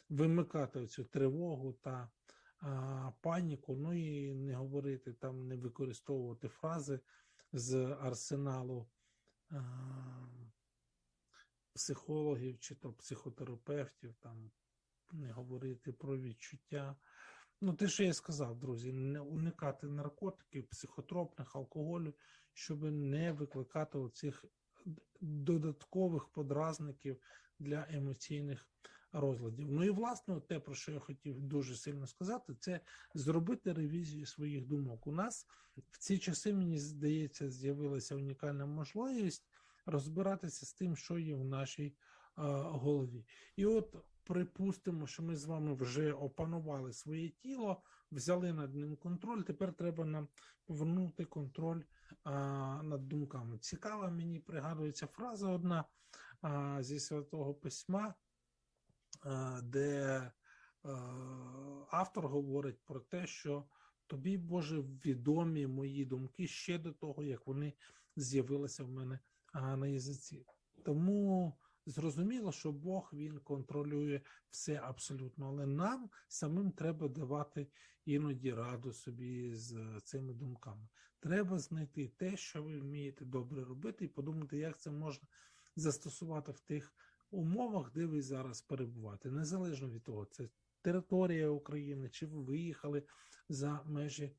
вимикати 0.09 0.87
цю 0.87 1.05
тривогу 1.05 1.73
та 1.73 2.11
а, 2.61 3.13
паніку. 3.21 3.77
Ну 3.77 3.93
і 3.93 4.35
не 4.35 4.55
говорити 4.55 5.13
там, 5.13 5.49
не 5.49 5.57
використовувати 5.57 6.49
фрази 6.49 7.01
з 7.53 7.97
арсеналу 8.01 8.87
а, 9.51 9.63
психологів 11.73 12.59
чи 12.59 12.75
то 12.75 12.93
психотерапевтів, 12.93 14.15
там 14.21 14.51
не 15.13 15.33
говорити 15.33 15.93
про 15.93 16.19
відчуття. 16.19 16.97
Ну, 17.61 17.75
те, 17.75 17.89
що 17.89 18.05
я 18.05 18.15
сказав, 18.15 18.59
друзі, 18.59 18.93
не 18.93 19.21
уникати 19.21 19.87
наркотиків, 19.87 20.69
психотропних, 20.69 21.57
алкоголю, 21.57 22.15
щоб 22.53 22.83
не 22.83 23.33
викликати 23.33 23.99
оцих 23.99 24.45
додаткових 25.21 26.29
подразників 26.29 27.21
для 27.59 27.87
емоційних 27.91 28.69
розладів. 29.13 29.71
Ну 29.71 29.85
і 29.85 29.91
власне, 29.91 30.41
те, 30.41 30.61
про 30.61 30.75
що 30.75 30.93
я 30.93 30.99
хотів 30.99 31.41
дуже 31.41 31.77
сильно 31.77 32.07
сказати, 32.07 32.55
це 32.61 32.81
зробити 33.15 33.73
ревізію 33.73 34.27
своїх 34.27 34.67
думок. 34.67 35.07
У 35.07 35.13
нас 35.13 35.47
в 35.91 35.99
ці 35.99 36.19
часи, 36.19 36.53
мені 36.53 36.79
здається, 36.79 37.51
з'явилася 37.51 38.15
унікальна 38.15 38.67
можливість 38.67 39.49
розбиратися 39.87 40.67
з 40.67 40.73
тим, 40.73 40.97
що 40.97 41.19
є 41.19 41.35
в 41.35 41.45
нашій 41.45 41.95
а, 42.35 42.49
голові. 42.63 43.25
І 43.57 43.67
от 43.67 43.97
припустимо, 44.25 45.07
що 45.07 45.23
ми 45.23 45.37
з 45.37 45.45
вами 45.45 45.75
вже 45.75 46.13
опанували 46.13 46.93
своє 46.93 47.29
тіло, 47.29 47.83
взяли 48.13 48.53
над 48.53 48.75
ним 48.75 48.97
контроль. 48.97 49.43
Тепер 49.43 49.73
треба 49.73 50.05
нам 50.05 50.29
повернути 50.67 51.25
контроль 51.25 51.83
а, 52.25 52.33
над 52.83 53.09
думками. 53.09 53.59
Цікава 53.59 54.11
мені 54.11 54.39
пригадується 54.39 55.07
фраза 55.07 55.49
одна 55.49 55.85
а, 56.41 56.83
зі 56.83 57.01
святого 57.01 57.55
письма, 57.55 58.15
а, 59.23 59.61
де 59.63 60.33
а, 60.83 60.91
автор 61.91 62.27
говорить 62.29 62.79
про 62.85 63.01
те, 63.01 63.27
що 63.27 63.65
тобі, 64.07 64.39
Боже, 64.39 64.81
відомі 64.81 65.67
мої 65.67 66.05
думки 66.05 66.47
ще 66.47 66.79
до 66.79 66.93
того, 66.93 67.23
як 67.23 67.47
вони 67.47 67.73
з'явилися 68.17 68.85
в 68.85 68.91
мене 68.91 69.19
а, 69.53 69.77
на 69.77 69.87
язиці. 69.87 70.47
Тому 70.85 71.53
зрозуміло, 71.87 72.53
що 72.53 72.73
Бог 72.73 73.11
він 73.13 73.39
контролює 73.39 74.21
все 74.51 74.81
абсолютно, 74.85 75.49
але 75.49 75.67
нам 75.67 76.11
самим 76.29 76.73
треба 76.73 77.09
давати 77.09 77.67
іноді 78.05 78.53
раду 78.53 78.93
собі 78.93 79.55
з 79.55 80.01
цими 80.05 80.33
думками. 80.33 80.89
Треба 81.21 81.59
знайти 81.59 82.09
те, 82.09 82.37
що 82.37 82.63
ви 82.63 82.81
вмієте 82.81 83.25
добре 83.25 83.65
робити, 83.65 84.05
і 84.05 84.09
подумати, 84.09 84.59
як 84.59 84.81
це 84.81 84.91
можна 84.91 85.29
застосувати 85.77 86.53
в 86.53 86.61
тих 86.61 86.95
умовах, 87.31 87.93
де 87.93 88.07
ви 88.07 88.23
зараз 88.23 88.63
перебуваєте, 88.63 89.31
незалежно 89.31 89.91
від 89.91 90.03
того, 90.03 90.25
це 90.25 90.49
територія 90.83 91.49
України, 91.49 92.09
чи 92.09 92.27
ви 92.27 92.43
виїхали 92.43 93.03
за 93.49 93.83
межі 93.85 94.33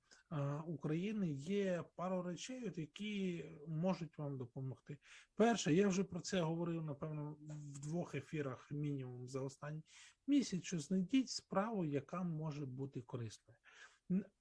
України. 0.67 1.31
Є 1.31 1.83
пару 1.95 2.21
речей, 2.21 2.73
які 2.75 3.45
можуть 3.67 4.17
вам 4.17 4.37
допомогти. 4.37 4.97
Перше, 5.35 5.73
я 5.73 5.87
вже 5.87 6.03
про 6.03 6.19
це 6.19 6.41
говорив, 6.41 6.83
напевно, 6.83 7.37
в 7.73 7.79
двох 7.79 8.15
ефірах 8.15 8.71
мінімум 8.71 9.27
за 9.27 9.41
останній 9.41 9.83
місяць, 10.27 10.63
що 10.63 10.79
знайдіть 10.79 11.29
справу, 11.29 11.85
яка 11.85 12.23
може 12.23 12.65
бути 12.65 13.01
корисною. 13.01 13.57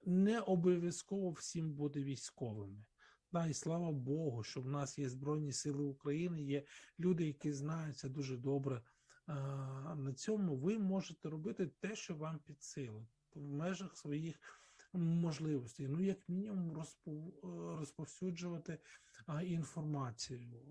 Не 0.06 0.40
обов'язково 0.40 1.30
всім 1.30 1.72
бути 1.72 2.04
військовими. 2.04 2.84
Да, 3.32 3.46
і 3.46 3.54
слава 3.54 3.92
Богу, 3.92 4.42
що 4.42 4.60
в 4.60 4.68
нас 4.68 4.98
є 4.98 5.08
Збройні 5.08 5.52
Сили 5.52 5.84
України, 5.84 6.42
є 6.42 6.64
люди, 6.98 7.26
які 7.26 7.52
знаються 7.52 8.08
дуже 8.08 8.36
добре 8.36 8.82
а, 9.26 9.94
на 9.94 10.12
цьому. 10.14 10.56
Ви 10.56 10.78
можете 10.78 11.28
робити 11.28 11.70
те, 11.80 11.96
що 11.96 12.14
вам 12.14 12.38
під 12.38 12.62
силу, 12.62 13.06
в 13.34 13.48
межах 13.48 13.96
своїх 13.96 14.59
можливостей. 14.92 15.88
Ну, 15.88 16.00
як 16.00 16.28
мінімум, 16.28 16.72
розпов... 16.72 17.34
розповсюджувати 17.78 18.78
інформацію 19.42 20.62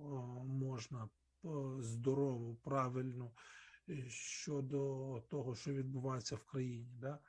можна 0.45 1.09
здорову, 1.79 2.55
правильну 2.55 3.31
щодо 4.07 5.23
того, 5.29 5.55
що 5.55 5.73
відбувається 5.73 6.35
в 6.35 6.43
країні. 6.43 6.97
Да? 6.99 7.19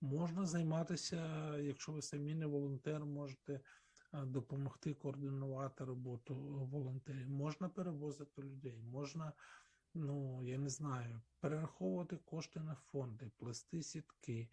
Можна 0.00 0.46
займатися, 0.46 1.52
якщо 1.58 1.92
ви 1.92 2.02
самі 2.02 2.34
не 2.34 2.46
волонтер, 2.46 3.04
можете 3.04 3.60
допомогти 4.12 4.94
координувати 4.94 5.84
роботу 5.84 6.34
волонтерів. 6.72 7.30
Можна 7.30 7.68
перевозити 7.68 8.42
людей, 8.42 8.82
можна, 8.82 9.32
ну 9.94 10.42
я 10.44 10.58
не 10.58 10.68
знаю, 10.68 11.20
перераховувати 11.40 12.16
кошти 12.16 12.60
на 12.60 12.74
фонди, 12.74 13.30
плести 13.38 13.82
сітки, 13.82 14.48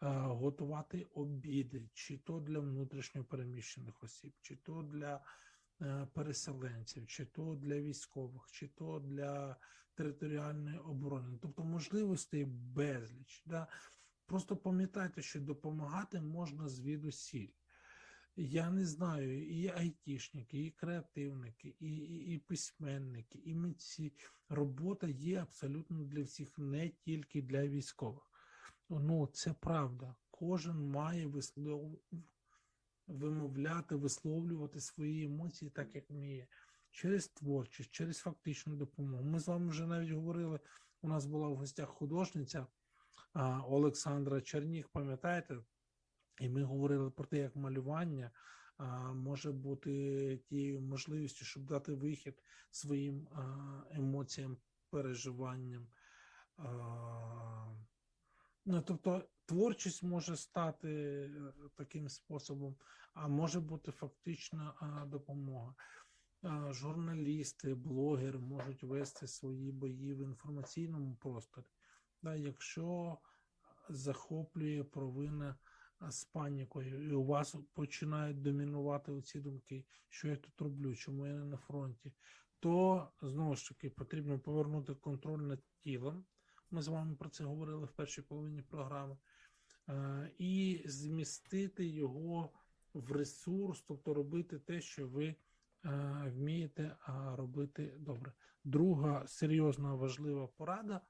готувати 0.00 1.06
обіди, 1.14 1.88
чи 1.92 2.18
то 2.18 2.40
для 2.40 2.58
внутрішньо 2.58 3.24
переміщених 3.24 4.02
осіб, 4.02 4.32
чи 4.40 4.56
то 4.56 4.82
для 4.82 5.20
переселенців, 6.12 7.06
чи 7.06 7.24
то 7.24 7.54
для 7.54 7.80
військових, 7.80 8.50
чи 8.50 8.68
то 8.68 9.00
для 9.00 9.56
територіальної 9.94 10.78
оборони. 10.78 11.38
Тобто 11.42 11.64
можливостей 11.64 12.44
безліч. 12.44 13.42
Да? 13.46 13.66
Просто 14.26 14.56
пам'ятайте, 14.56 15.22
що 15.22 15.40
допомагати 15.40 16.20
можна 16.20 16.68
звідусіль. 16.68 17.48
Я 18.36 18.70
не 18.70 18.86
знаю, 18.86 19.48
і 19.48 19.68
айтішники, 19.68 20.58
і 20.58 20.70
креативники, 20.70 21.74
і, 21.80 21.88
і, 21.88 22.34
і 22.34 22.38
письменники, 22.38 23.38
і 23.38 23.54
митці. 23.54 24.12
Робота 24.48 25.06
є 25.06 25.42
абсолютно 25.42 26.04
для 26.04 26.22
всіх, 26.22 26.58
не 26.58 26.88
тільки 26.88 27.42
для 27.42 27.68
військових. 27.68 28.33
Ну, 28.90 29.26
це 29.26 29.52
правда. 29.52 30.14
Кожен 30.30 30.90
має 30.90 31.26
вислов... 31.26 32.00
вимовляти, 33.06 33.94
висловлювати 33.96 34.80
свої 34.80 35.24
емоції, 35.24 35.70
так 35.70 35.94
як 35.94 36.10
вміє, 36.10 36.46
через 36.90 37.28
творчість, 37.28 37.90
через 37.90 38.18
фактичну 38.18 38.76
допомогу. 38.76 39.24
Ми 39.24 39.38
з 39.40 39.48
вами 39.48 39.68
вже 39.68 39.86
навіть 39.86 40.10
говорили. 40.10 40.60
У 41.02 41.08
нас 41.08 41.26
була 41.26 41.48
в 41.48 41.56
гостях 41.56 41.88
художниця 41.88 42.66
Олександра 43.64 44.40
Черніх, 44.40 44.88
пам'ятаєте? 44.88 45.58
І 46.40 46.48
ми 46.48 46.62
говорили 46.62 47.10
про 47.10 47.26
те, 47.26 47.38
як 47.38 47.56
малювання 47.56 48.30
може 49.14 49.52
бути 49.52 50.36
тією 50.36 50.80
можливістю, 50.80 51.44
щоб 51.44 51.64
дати 51.64 51.92
вихід 51.92 52.42
своїм 52.70 53.28
емоціям, 53.90 54.56
переживанням. 54.90 55.86
Ну, 58.66 58.82
тобто 58.82 59.22
творчість 59.46 60.02
може 60.02 60.36
стати 60.36 60.88
е, 60.88 61.52
таким 61.76 62.08
способом, 62.08 62.76
а 63.14 63.28
може 63.28 63.60
бути 63.60 63.92
фактична 63.92 64.74
допомога. 65.06 65.74
Журналісти, 66.70 67.74
блогери 67.74 68.38
можуть 68.38 68.82
вести 68.82 69.26
свої 69.26 69.72
бої 69.72 70.14
в 70.14 70.18
інформаційному 70.18 71.16
просторі. 71.16 71.64
Якщо 72.22 73.18
захоплює 73.88 74.84
провина 74.84 75.56
з 76.00 76.24
панікою, 76.24 77.10
і 77.10 77.12
у 77.12 77.24
вас 77.24 77.56
починають 77.72 78.42
домінувати 78.42 79.12
оці 79.12 79.40
думки, 79.40 79.84
що 80.08 80.28
я 80.28 80.36
тут 80.36 80.60
роблю, 80.60 80.94
чому 80.94 81.26
я 81.26 81.32
не 81.32 81.44
на 81.44 81.56
фронті, 81.56 82.12
то 82.60 83.08
знову 83.22 83.54
ж 83.54 83.68
таки 83.68 83.90
потрібно 83.90 84.38
повернути 84.38 84.94
контроль 84.94 85.40
над 85.40 85.60
тілом. 85.78 86.24
Ми 86.74 86.82
з 86.82 86.88
вами 86.88 87.14
про 87.14 87.28
це 87.28 87.44
говорили 87.44 87.86
в 87.86 87.92
першій 87.92 88.22
половині 88.22 88.62
програми, 88.62 89.16
і 90.38 90.82
змістити 90.86 91.86
його 91.86 92.50
в 92.94 93.12
ресурс, 93.12 93.82
тобто 93.82 94.14
робити 94.14 94.58
те, 94.58 94.80
що 94.80 95.08
ви 95.08 95.34
вмієте 96.24 96.96
робити 97.34 97.94
добре. 97.98 98.32
Друга 98.64 99.26
серйозна 99.26 99.94
важлива 99.94 100.46
порада 100.46 101.00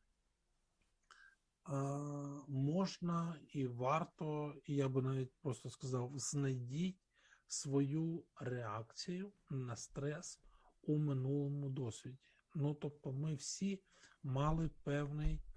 можна 2.49 3.41
і 3.49 3.67
варто, 3.67 4.55
і 4.65 4.75
я 4.75 4.89
би 4.89 5.03
навіть 5.03 5.33
просто 5.41 5.71
сказав, 5.71 6.13
знайдіть 6.15 6.99
свою 7.47 8.25
реакцію 8.37 9.33
на 9.51 9.77
стрес 9.77 10.41
у 10.83 10.99
минулому 10.99 11.69
досвіді. 11.69 12.19
Ну, 12.55 12.75
тобто, 12.75 13.13
ми 13.13 13.35
всі 13.35 13.83
мали 14.23 14.71
певний 14.83 15.35
е, 15.35 15.54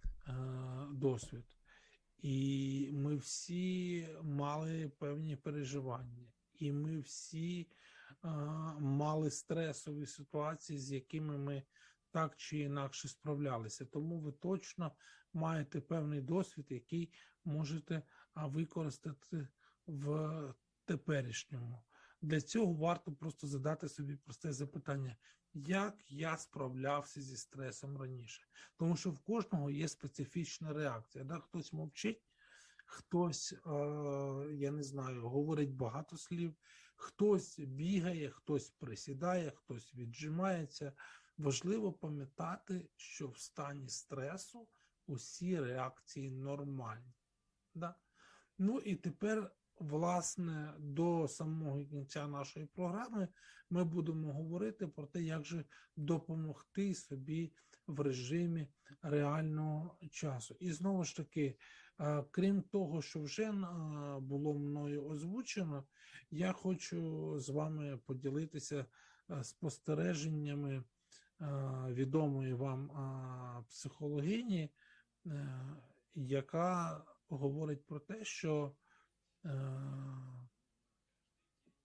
досвід, 0.92 1.46
і 2.18 2.90
ми 2.94 3.16
всі 3.16 4.08
мали 4.24 4.92
певні 5.00 5.36
переживання, 5.36 6.32
і 6.54 6.72
ми 6.72 7.00
всі 7.00 7.62
е, 7.62 8.28
мали 8.80 9.32
стресові 9.32 10.06
ситуації, 10.06 10.80
з 10.80 10.92
якими 10.92 11.38
ми 11.38 11.64
так 12.12 12.36
чи 12.36 12.58
інакше 12.58 13.08
справлялися. 13.08 13.86
Тому 13.86 14.20
ви 14.20 14.32
точно 14.32 14.92
маєте 15.34 15.82
певний 15.82 16.22
досвід, 16.22 16.66
який 16.70 17.14
можете 17.46 18.02
використати 18.36 19.48
в 19.88 20.54
теперішньому. 20.86 21.84
Для 22.22 22.42
цього 22.42 22.74
варто 22.74 23.12
просто 23.12 23.48
задати 23.48 23.90
собі 23.90 24.16
просте 24.16 24.54
запитання, 24.54 25.18
як 25.66 26.12
я 26.12 26.38
справлявся 26.38 27.22
зі 27.22 27.38
стресом 27.38 27.98
раніше. 27.98 28.44
Тому 28.78 28.98
що 28.98 29.10
в 29.10 29.20
кожного 29.20 29.70
є 29.70 29.88
специфічна 29.88 30.74
реакція. 30.74 31.24
Да? 31.24 31.40
Хтось 31.40 31.74
мовчить, 31.74 32.24
хтось, 32.86 33.54
е, 33.54 33.58
я 34.54 34.72
не 34.72 34.84
знаю, 34.84 35.22
говорить 35.22 35.76
багато 35.76 36.18
слів, 36.18 36.56
хтось 36.96 37.60
бігає, 37.60 38.30
хтось 38.30 38.70
присідає, 38.70 39.52
хтось 39.52 39.96
віджимається. 39.96 40.94
Важливо 41.38 41.94
пам'ятати, 41.94 42.90
що 42.96 43.28
в 43.28 43.38
стані 43.38 43.90
стресу 43.90 44.68
усі 45.08 45.60
реакції 45.60 46.32
нормальні. 46.32 47.14
Да? 47.76 47.96
Ну 48.58 48.80
і 48.80 48.96
тепер, 48.96 49.52
власне, 49.80 50.74
до 50.80 51.28
самого 51.28 51.86
кінця 51.86 52.28
нашої 52.28 52.66
програми 52.66 53.28
ми 53.70 53.84
будемо 53.84 54.34
говорити 54.34 54.88
про 54.88 55.06
те, 55.06 55.22
як 55.22 55.46
же 55.46 55.66
допомогти 55.96 56.94
собі 56.94 57.52
в 57.88 58.00
режимі 58.00 58.68
реального 59.02 59.98
часу. 60.12 60.56
І 60.60 60.72
знову 60.72 61.04
ж 61.04 61.16
таки, 61.16 61.58
е, 62.00 62.24
крім 62.32 62.62
того, 62.62 63.02
що 63.02 63.22
вже 63.22 63.44
е, 63.44 63.54
було 64.20 64.54
мною 64.54 65.06
озвучено, 65.06 65.84
я 66.32 66.52
хочу 66.52 67.34
з 67.40 67.50
вами 67.50 68.00
поділитися 68.06 68.86
е, 69.30 69.44
спостереженнями 69.44 70.84
відомої 71.90 72.54
вам 72.54 72.92
психологині, 73.70 74.70
яка 76.16 77.04
говорить 77.30 77.86
про 77.86 78.00
те, 78.00 78.24
що 78.24 78.76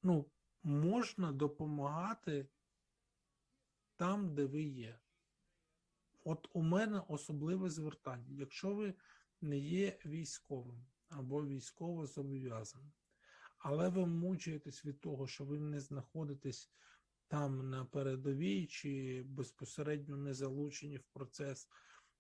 ну, 0.03 0.31
можна 0.63 1.33
допомагати 1.33 2.49
там, 3.97 4.35
де 4.35 4.45
ви 4.45 4.63
є. 4.63 4.99
От 6.25 6.49
у 6.53 6.63
мене 6.63 7.03
особливе 7.09 7.71
звертання. 7.71 8.27
Якщо 8.29 8.75
ви 8.75 8.95
не 9.41 9.59
є 9.59 9.99
військовим 10.07 10.87
або 11.09 11.47
військово 11.47 12.07
зобов'язаним, 12.07 12.93
але 13.59 13.89
ви 13.89 14.07
мучаєтесь 14.07 14.85
від 14.85 15.01
того, 15.01 15.27
що 15.27 15.45
ви 15.45 15.59
не 15.59 15.81
знаходитесь 15.81 16.71
там 17.29 17.71
на 17.71 17.85
передовій 17.85 18.67
чи 18.67 19.23
безпосередньо 19.27 20.17
не 20.17 20.35
залучені 20.35 20.97
в 20.97 21.05
процес 21.05 21.69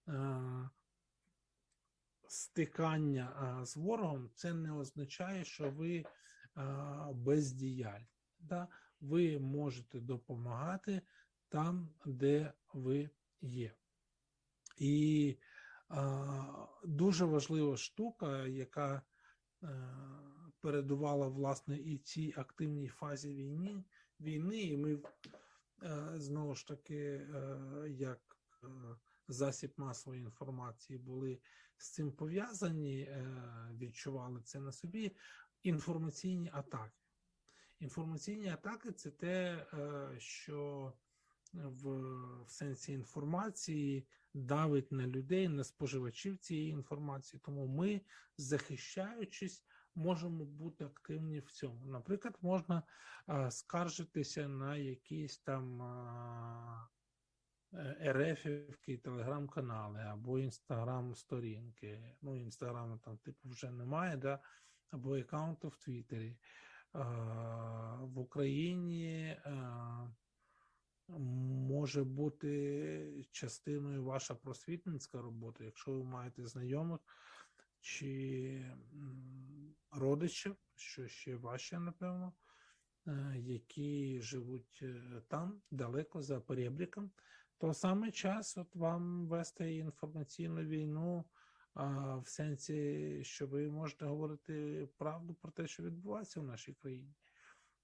е, 0.09 0.70
стикання 2.33 3.59
е, 3.62 3.66
з 3.66 3.76
ворогом, 3.76 4.30
це 4.35 4.55
не 4.55 4.72
означає, 4.72 5.45
що 5.45 5.70
ви 5.70 5.97
е, 5.97 6.05
бездіяльні. 7.12 8.07
Да? 8.39 8.68
Ви 9.01 9.39
можете 9.39 10.01
допомагати 10.01 11.03
там, 11.49 11.89
де 12.05 12.53
ви 12.72 13.11
є. 13.41 13.74
І 14.78 15.37
дуже 16.85 17.24
важлива 17.24 17.76
штука, 17.76 18.47
яка 18.47 19.03
а, 19.62 19.66
передувала 20.61 21.28
власне 21.28 21.76
і 21.76 21.99
цій 21.99 22.35
активній 22.37 22.89
фазі 22.89 23.35
війни, 23.35 23.85
війни, 24.20 24.61
і 24.61 24.76
ми 24.76 24.99
а, 25.83 26.18
знову 26.18 26.55
ж 26.55 26.66
таки, 26.66 27.26
а, 27.35 27.87
як 27.87 28.20
засіб 29.28 29.72
масової 29.76 30.22
інформації 30.22 30.99
були 30.99 31.39
з 31.83 31.91
цим 31.91 32.12
пов'язані, 32.12 33.11
відчували 33.78 34.41
це 34.43 34.61
на 34.61 34.72
собі. 34.72 35.16
Інформаційні 35.62 36.51
атаки. 36.55 37.01
Інформаційні 37.80 38.49
атаки 38.49 38.93
це 38.93 39.11
те, 39.11 39.66
що 40.18 40.93
в, 41.53 41.89
в 42.45 42.51
сенсі 42.51 42.93
інформації 42.93 44.07
давить 44.35 44.93
на 44.93 45.07
людей, 45.07 45.49
на 45.49 45.64
споживачів 45.64 46.39
цієї 46.39 46.70
інформації. 46.70 47.41
Тому 47.45 47.66
ми, 47.66 48.01
захищаючись, 48.37 49.64
можемо 49.95 50.45
бути 50.45 50.85
активні 50.85 51.41
в 51.41 51.51
цьому. 51.51 51.87
Наприклад, 51.87 52.39
можна 52.43 52.83
скаржитися 53.51 54.49
на 54.49 54.76
якісь 54.76 55.39
там 55.39 55.83
а, 57.73 58.12
РФівки, 58.12 58.97
телеграм-канали 58.97 60.01
або 60.01 60.39
інстаграм-сторінки. 60.39 62.14
Ну, 62.23 62.37
інстаграму 62.37 62.99
там 62.99 63.18
типу 63.18 63.49
вже 63.49 63.70
немає, 63.70 64.16
да? 64.16 64.39
або 64.91 65.18
аккаунти 65.18 65.68
в 65.68 65.77
Твіттері. 65.77 66.37
В 68.01 68.18
Україні 68.18 69.37
може 71.09 72.05
бути 72.05 73.27
частиною 73.31 74.05
ваша 74.05 74.35
просвітницька 74.35 75.20
робота, 75.20 75.64
якщо 75.64 75.93
ви 75.93 76.05
маєте 76.05 76.47
знайомих 76.47 77.01
чи 77.81 78.75
родичів, 79.91 80.57
що 80.77 81.09
ще 81.09 81.37
важче, 81.37 81.79
напевно, 81.79 82.33
е, 83.07 83.35
які 83.39 84.20
живуть 84.20 84.79
е, 84.83 85.23
там, 85.29 85.62
далеко 85.70 86.23
за 86.23 86.41
перебріком, 86.41 87.11
то 87.62 87.74
саме 87.74 88.10
час 88.10 88.58
от 88.58 88.76
вам 88.76 89.26
вести 89.26 89.74
інформаційну 89.74 90.62
війну. 90.62 91.24
А 91.74 92.16
в 92.16 92.28
сенсі, 92.28 93.20
що 93.24 93.46
ви 93.46 93.70
можете 93.70 94.04
говорити 94.04 94.88
правду 94.98 95.34
про 95.34 95.52
те, 95.52 95.66
що 95.66 95.82
відбувається 95.82 96.40
в 96.40 96.44
нашій 96.44 96.72
країні. 96.72 97.14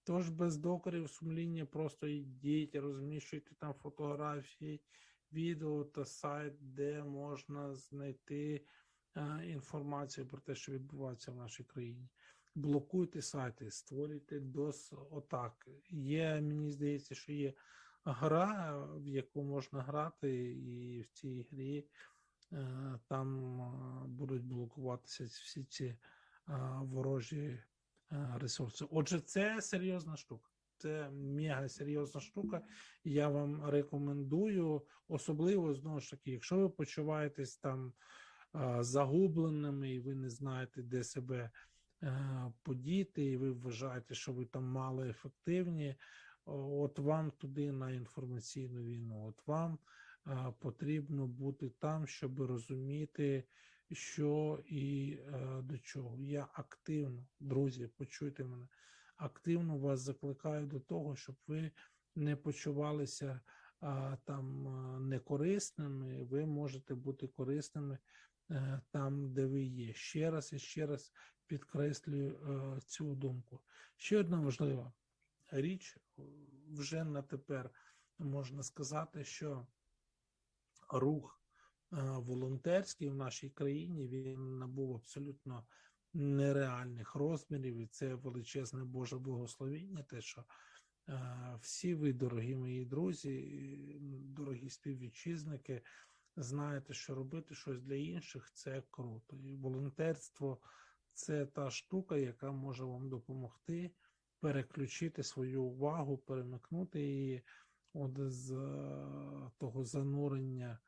Тож 0.05 0.29
без 0.29 0.57
докорів 0.57 1.11
сумління 1.11 1.67
просто 1.67 2.07
йдіть, 2.07 2.75
розміщуйте 2.75 3.55
там 3.55 3.75
фотографії, 3.75 4.83
відео 5.33 5.85
та 5.85 6.05
сайт, 6.05 6.55
де 6.61 7.05
можна 7.05 7.75
знайти 7.75 8.67
а, 9.15 9.43
інформацію 9.43 10.27
про 10.27 10.41
те, 10.41 10.55
що 10.55 10.73
відбувається 10.73 11.33
в 11.33 11.37
нашій 11.37 11.65
країні. 11.65 12.09
Блокуйте 12.55 13.23
сайти, 13.23 13.71
створюйте 13.71 14.41
дос 14.41 14.93
отак. 15.11 15.69
Є, 15.91 16.41
мені 16.41 16.71
здається, 16.71 17.15
що 17.15 17.33
є 17.33 17.55
гра, 18.13 18.79
в 18.97 19.09
яку 19.09 19.43
можна 19.43 19.83
грати, 19.83 20.53
і 20.53 21.01
в 21.01 21.09
цій 21.13 21.47
грі 21.51 21.87
там 23.09 23.59
будуть 24.09 24.45
блокуватися 24.45 25.25
всі 25.25 25.65
ці 25.65 25.97
ворожі. 26.81 27.59
Е, 28.13 28.35
ресурси. 28.41 28.85
Отже, 28.91 29.21
це 29.21 29.63
серйозна 29.63 30.17
штука. 30.17 30.51
Це 30.77 31.11
мега 31.11 31.69
серйозна 31.69 32.21
штука. 32.21 32.63
Я 33.05 33.29
вам 33.29 33.65
рекомендую, 33.65 34.83
особливо 35.09 35.75
знову 35.75 36.01
ж 36.01 36.11
таки, 36.11 36.31
якщо 36.31 36.57
ви 36.57 36.69
почуваєтесь 36.69 37.57
там 37.57 37.93
е, 38.55 38.77
загубленими, 38.81 39.95
і 39.95 40.01
ви 40.01 40.15
не 40.15 40.31
знаєте, 40.31 40.83
де 40.83 41.05
себе 41.05 41.51
е, 42.03 42.53
подіти, 42.63 43.25
і 43.25 43.37
ви 43.37 43.53
вважаєте, 43.53 44.15
що 44.15 44.33
ви 44.33 44.45
там 44.45 44.65
мало 44.65 45.05
ефективні. 45.05 45.97
От 46.51 46.99
вам 46.99 47.31
туди 47.31 47.73
на 47.73 47.91
інформаційну 47.91 48.83
війну. 48.83 49.27
От 49.27 49.47
вам 49.47 49.79
потрібно 50.59 51.27
бути 51.27 51.69
там, 51.69 52.07
щоб 52.07 52.41
розуміти 52.41 53.45
що 53.93 54.63
і 54.67 55.19
е, 55.27 55.63
до 55.63 55.79
чого. 55.79 56.17
Я 56.19 56.49
активно, 56.53 57.27
друзі, 57.41 57.87
почуйте 57.97 58.45
мене, 58.45 58.69
активно 59.17 59.79
вас 59.79 60.01
закликаю 60.01 60.67
до 60.67 60.81
того, 60.81 61.17
щоб 61.17 61.37
ви 61.47 61.71
не 62.15 62.37
почувалися 62.37 63.41
там 64.25 64.69
некорисними, 65.09 66.25
ви 66.25 66.47
можете 66.47 66.95
бути 66.95 67.27
корисними 67.27 67.99
е, 68.51 68.81
там, 68.91 69.33
де 69.33 69.47
ви 69.47 69.63
є. 69.63 69.93
Ще 69.95 70.31
раз 70.31 70.53
і 70.53 70.59
ще 70.59 70.87
раз 70.87 71.13
підкреслюю 71.47 72.37
е, 72.37 72.81
цю 72.81 73.15
думку. 73.15 73.61
Ще 73.97 74.19
одна 74.19 74.41
важлива 74.41 74.93
річ 75.51 75.99
вже 76.69 77.05
на 77.05 77.23
тепер 77.23 77.71
можна 78.19 78.63
сказати, 78.63 79.25
що 79.25 79.67
рух 80.89 81.43
волонтерський 82.17 83.09
в 83.09 83.15
нашій 83.15 83.51
країні 83.51 84.09
він 84.09 84.59
набув 84.59 84.95
абсолютно 84.95 85.67
нереальних 86.15 87.15
розмірів, 87.15 87.77
і 87.77 87.87
це 87.87 88.15
величезне 88.15 88.85
Боже 88.85 89.19
благословіння. 89.19 90.03
Те, 90.03 90.21
що 90.21 90.45
всі 91.61 91.95
ви, 91.95 92.13
дорогі 92.13 92.57
мої 92.57 92.85
друзі, 92.85 93.99
дорогі 94.25 94.71
співвітчизники, 94.71 95.83
знаєте, 96.37 96.95
що 96.95 97.15
робити 97.15 97.55
щось 97.55 97.81
для 97.81 97.95
інших 97.95 98.51
це 98.55 98.83
круто. 98.91 99.37
І 99.37 99.57
волонтерство 99.57 100.61
це 101.13 101.47
та 101.47 101.71
штука, 101.71 102.17
яка 102.17 102.53
може 102.53 102.85
вам 102.85 103.09
допомогти 103.09 103.91
переключити 104.41 105.23
свою 105.23 105.63
увагу, 105.63 106.19
перемикнути 106.19 107.01
її 107.01 107.43
от 107.93 108.33
з 108.33 108.51
того 109.59 109.85
занурення 109.85 110.79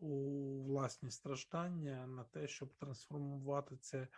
у 0.00 0.62
власні 0.62 1.10
страждання 1.10 2.06
на 2.06 2.24
те, 2.24 2.48
щоб 2.48 2.74
трансформувати 2.74 3.76
це 3.76 4.08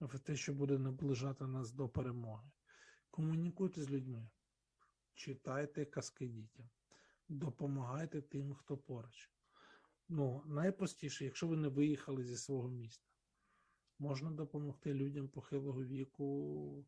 в 0.00 0.18
те, 0.18 0.36
що 0.36 0.54
буде 0.54 0.78
наближати 0.78 1.46
нас 1.46 1.72
до 1.72 1.88
перемоги. 1.88 2.50
Комунікуйте 3.10 3.82
з 3.82 3.90
людьми, 3.90 4.28
читайте 5.14 5.84
казки 5.84 6.26
дітям, 6.26 6.68
допомагайте 7.28 8.22
тим, 8.22 8.54
хто 8.54 8.76
поруч. 8.76 9.30
Ну, 10.08 10.42
найпростіше, 10.46 11.24
якщо 11.24 11.48
ви 11.48 11.56
не 11.56 11.68
виїхали 11.68 12.24
зі 12.24 12.36
свого 12.36 12.68
міста, 12.68 13.08
можна 13.98 14.30
допомогти 14.30 14.94
людям 14.94 15.28
похилого 15.28 15.84
віку, 15.84 16.86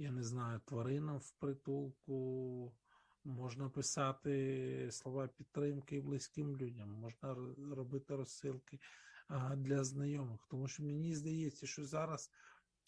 я 0.00 0.10
не 0.10 0.22
знаю, 0.22 0.60
тваринам 0.60 1.18
в 1.18 1.30
притулку, 1.30 2.72
можна 3.24 3.68
писати 3.68 4.88
слова 4.90 5.28
підтримки 5.28 6.00
близьким 6.00 6.56
людям, 6.56 6.90
можна 6.90 7.36
робити 7.74 8.16
розсилки 8.16 8.80
для 9.56 9.84
знайомих. 9.84 10.46
Тому 10.50 10.68
що 10.68 10.82
мені 10.82 11.14
здається, 11.14 11.66
що 11.66 11.84
зараз, 11.84 12.30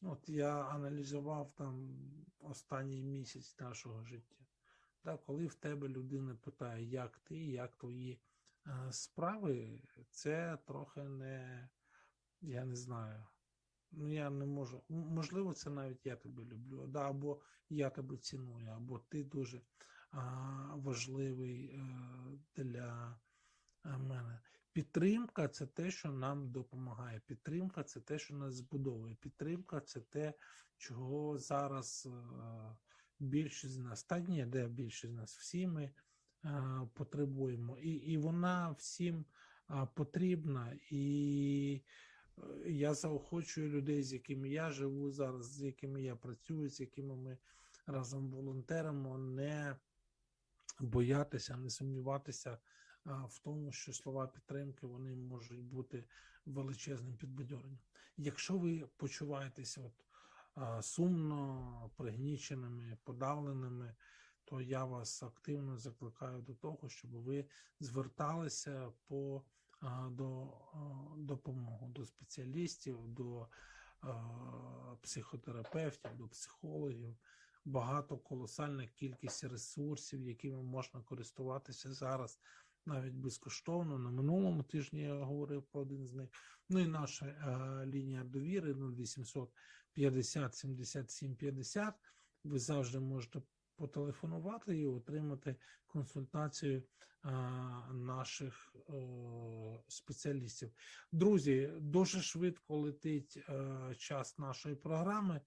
от 0.02 0.28
я 0.28 0.64
аналізував 0.64 1.52
там 1.56 1.98
останній 2.40 3.02
місяць 3.02 3.56
нашого 3.60 4.04
життя. 4.04 4.36
Так, 5.02 5.24
коли 5.24 5.46
в 5.46 5.54
тебе 5.54 5.88
людина 5.88 6.34
питає, 6.34 6.84
як 6.84 7.18
ти, 7.18 7.36
як 7.36 7.76
твої 7.76 8.20
справи, 8.90 9.82
це 10.10 10.58
трохи 10.66 11.02
не, 11.02 11.68
я 12.40 12.64
не 12.64 12.76
знаю. 12.76 13.26
Ну, 13.92 14.12
я 14.12 14.30
не 14.30 14.46
можу. 14.46 14.82
Можливо, 14.88 15.54
це 15.54 15.70
навіть 15.70 16.06
я 16.06 16.16
тебе 16.16 16.44
люблю, 16.44 16.86
да, 16.86 17.08
або 17.08 17.40
я 17.68 17.90
тебе 17.90 18.16
ціную, 18.16 18.68
або 18.68 18.98
ти 18.98 19.24
дуже 19.24 19.60
а, 20.10 20.74
важливий 20.76 21.66
е, 21.66 21.82
для 22.56 23.18
е, 23.84 23.98
мене. 23.98 24.40
Підтримка 24.72 25.48
це 25.48 25.66
те, 25.66 25.90
що 25.90 26.12
нам 26.12 26.50
допомагає. 26.50 27.20
Підтримка 27.26 27.82
це 27.82 28.00
те, 28.00 28.18
що 28.18 28.34
нас 28.34 28.54
збудовує. 28.54 29.14
Підтримка 29.14 29.80
це 29.80 30.00
те, 30.00 30.34
чого 30.76 31.38
зараз 31.38 32.08
е, 32.10 32.76
більшість 33.18 33.72
з 33.72 33.78
нас, 33.78 34.04
та 34.04 34.20
ні, 34.20 34.46
де 34.46 34.68
більшість 34.68 35.12
з 35.12 35.16
нас, 35.16 35.36
всі 35.36 35.66
ми 35.66 35.90
е, 36.44 36.88
потребуємо. 36.94 37.78
І, 37.78 37.90
і 37.90 38.16
вона 38.16 38.70
всім 38.70 39.24
е, 39.70 39.88
потрібна. 39.94 40.78
І 40.90 41.82
я 42.66 42.94
заохочую 42.94 43.68
людей, 43.68 44.02
з 44.02 44.12
якими 44.12 44.48
я 44.48 44.70
живу 44.70 45.10
зараз, 45.10 45.46
з 45.46 45.62
якими 45.62 46.02
я 46.02 46.16
працюю, 46.16 46.68
з 46.68 46.80
якими 46.80 47.16
ми 47.16 47.38
разом 47.86 48.30
волонтеримо, 48.30 49.18
не 49.18 49.76
боятися, 50.80 51.56
не 51.56 51.70
сумніватися 51.70 52.58
в 53.04 53.38
тому, 53.38 53.72
що 53.72 53.92
слова 53.92 54.26
підтримки 54.26 54.86
вони 54.86 55.14
можуть 55.14 55.62
бути 55.62 56.04
величезним 56.46 57.16
підбадьоренням. 57.16 57.78
Якщо 58.16 58.58
ви 58.58 58.88
почуваєтеся 58.96 59.80
от, 59.80 60.84
сумно, 60.84 61.90
пригніченими, 61.96 62.98
подавленими, 63.04 63.94
то 64.44 64.60
я 64.60 64.84
вас 64.84 65.22
активно 65.22 65.78
закликаю 65.78 66.42
до 66.42 66.54
того, 66.54 66.88
щоб 66.88 67.10
ви 67.10 67.44
зверталися 67.80 68.92
по 69.06 69.42
до 70.10 70.52
допомоги, 71.16 71.86
до 71.88 72.06
спеціалістів, 72.06 72.98
до 73.08 73.46
психотерапевтів, 75.02 76.16
до 76.16 76.28
психологів. 76.28 77.16
Багато 77.64 78.18
колосальна 78.18 78.86
кількість 78.86 79.44
ресурсів, 79.44 80.22
якими 80.22 80.62
можна 80.62 81.00
користуватися 81.00 81.92
зараз 81.92 82.38
навіть 82.86 83.14
безкоштовно. 83.14 83.98
На 83.98 84.10
минулому 84.10 84.62
тижні 84.62 85.00
я 85.00 85.14
говорив 85.14 85.62
про 85.62 85.80
один 85.80 86.06
з 86.06 86.12
них. 86.12 86.28
Ну 86.68 86.80
і 86.80 86.86
наша 86.86 87.26
е, 87.26 87.86
лінія 87.86 88.24
довіри 88.24 88.74
0800 88.74 89.50
50 89.92 90.54
77 90.54 91.36
50. 91.36 91.94
Ви 92.44 92.58
завжди 92.58 93.00
можете 93.00 93.42
потелефонувати 93.82 94.78
і 94.78 94.86
отримати 94.86 95.56
консультацію 95.86 96.82
наших 97.92 98.76
спеціалістів. 99.88 100.70
Друзі, 101.12 101.70
дуже 101.80 102.20
швидко 102.22 102.76
летить 102.76 103.38
е, 103.48 103.94
час 103.98 104.38
нашої 104.38 104.74
програми. 104.74 105.40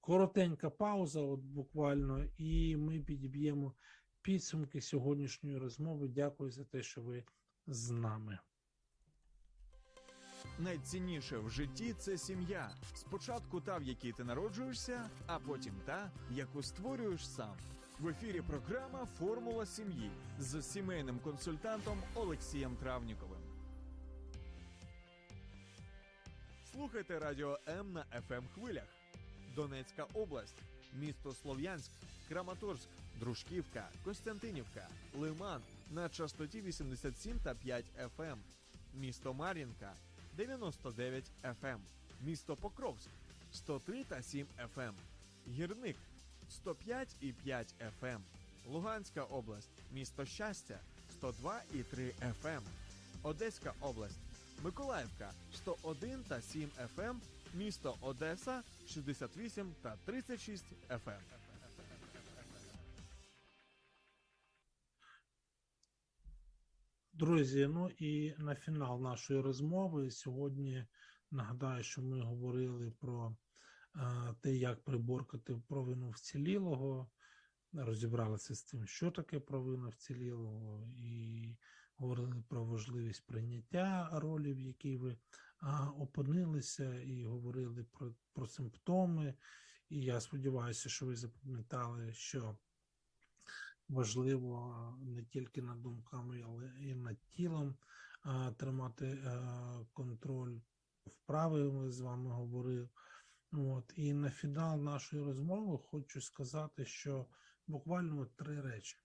Коротенька 0.00 0.70
пауза, 0.70 1.20
от 1.20 1.40
буквально, 1.40 2.24
і 2.38 2.76
ми 2.76 3.00
підіб'ємо 3.00 3.74
підсумки 4.22 4.80
сьогоднішньої 4.80 5.58
розмови. 5.58 6.08
Дякую 6.08 6.50
за 6.50 6.64
те, 6.64 6.82
що 6.82 7.02
ви 7.02 7.24
з 7.66 7.90
нами. 7.90 8.38
Найцінніше 10.58 11.38
в 11.38 11.50
житті 11.50 11.94
це 11.98 12.18
сім'я. 12.18 12.70
Спочатку 12.94 13.60
та, 13.60 13.78
в 13.78 13.82
якій 13.82 14.12
ти 14.12 14.24
народжуєшся, 14.24 15.10
а 15.26 15.38
потім 15.38 15.74
та, 15.84 16.10
яку 16.30 16.62
створюєш 16.62 17.28
сам. 17.28 17.56
В 17.98 18.08
ефірі 18.08 18.40
програма 18.40 19.06
Формула 19.18 19.66
сім'ї 19.66 20.10
з 20.38 20.62
сімейним 20.62 21.18
консультантом 21.18 21.98
Олексієм 22.14 22.76
Травніковим. 22.76 23.40
Слухайте 26.72 27.18
радіо 27.18 27.58
М 27.68 27.92
на 27.92 28.04
fm 28.28 28.42
хвилях. 28.54 28.88
Донецька 29.54 30.06
область, 30.14 30.56
місто 30.94 31.32
Слов'янськ, 31.32 31.90
Краматорськ, 32.28 32.88
Дружківка, 33.20 33.88
Костянтинівка, 34.04 34.88
Лиман 35.14 35.62
на 35.90 36.08
частоті 36.08 36.60
87 36.60 37.38
та 37.44 37.54
5 37.54 37.84
FM. 38.18 38.36
Місто 38.94 39.34
Мар'їнка 39.34 39.92
99 40.36 41.24
FM. 41.42 41.78
Місто 42.22 42.56
Покровськ 42.56 43.08
103 43.52 44.04
та 44.04 44.22
7 44.22 44.46
FM. 44.76 44.92
Гірник 45.48 45.96
105 46.50 47.16
і 47.20 47.32
5 47.32 47.74
FM. 48.02 48.18
Луганська 48.68 49.22
область, 49.22 49.70
місто 49.92 50.24
Щастя 50.24 50.78
102 51.10 51.60
і 51.74 51.82
3 51.82 52.12
FM. 52.42 52.60
Одеська 53.22 53.72
область, 53.80 54.18
Миколаївка 54.62 55.30
101 55.54 56.24
та 56.28 56.40
7 56.40 56.70
FM. 56.96 57.14
Місто 57.54 57.96
Одеса 58.00 58.62
68 58.88 59.74
та 59.82 59.96
36 60.04 60.64
FM. 60.90 61.20
Друзі, 67.18 67.66
ну 67.66 67.90
і 67.98 68.34
на 68.38 68.54
фінал 68.54 69.02
нашої 69.02 69.40
розмови 69.40 70.10
сьогодні 70.10 70.86
нагадаю, 71.30 71.82
що 71.82 72.02
ми 72.02 72.20
говорили 72.20 72.90
про 72.90 73.36
е, 73.96 74.00
те, 74.40 74.56
як 74.56 74.84
приборкати 74.84 75.62
провину 75.68 76.10
вцілілого, 76.10 77.10
розібралися 77.72 78.54
з 78.54 78.62
тим, 78.62 78.86
що 78.86 79.10
таке 79.10 79.40
провина 79.40 79.88
вцілілого, 79.88 80.88
і 80.96 81.56
говорили 81.96 82.44
про 82.48 82.64
важливість 82.64 83.26
прийняття 83.26 84.10
ролі, 84.12 84.54
в 84.54 84.60
якій 84.60 84.96
ви 84.96 85.16
а, 85.60 85.90
опинилися, 85.90 87.00
і 87.00 87.24
говорили 87.24 87.84
про, 87.92 88.14
про 88.32 88.46
симптоми. 88.46 89.34
І 89.88 90.00
я 90.00 90.20
сподіваюся, 90.20 90.88
що 90.88 91.06
ви 91.06 91.16
запам'ятали, 91.16 92.12
що 92.12 92.58
важливо 93.88 94.74
не 95.00 95.24
тільки 95.24 95.62
над 95.62 95.82
думками, 95.82 96.44
але 96.46 96.72
і 96.80 96.94
над 96.94 97.16
тілом 97.30 97.74
тримати 98.56 99.18
контроль. 99.92 100.58
Вправи 101.06 101.72
ми 101.72 101.90
з 101.90 102.00
вами 102.00 102.30
говорив. 102.30 102.88
От. 103.52 103.92
І 103.96 104.12
на 104.12 104.30
фінал 104.30 104.82
нашої 104.82 105.22
розмови 105.22 105.78
хочу 105.78 106.20
сказати, 106.20 106.84
що 106.84 107.26
буквально 107.66 108.26
три 108.26 108.60
речі. 108.60 108.96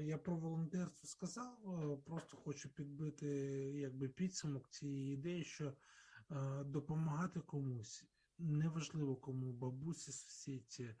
Я 0.00 0.18
про 0.18 0.36
волонтерство 0.36 1.08
сказав, 1.08 1.58
просто 2.06 2.36
хочу 2.36 2.68
підбити 2.68 3.26
якби 3.74 4.08
підсумок 4.08 4.68
цієї 4.70 5.14
ідеї, 5.14 5.44
що 5.44 5.72
допомагати 6.64 7.40
комусь, 7.40 8.04
неважливо 8.38 9.16
кому, 9.16 9.52
бабусі, 9.52 10.12
сусідці, 10.12 10.94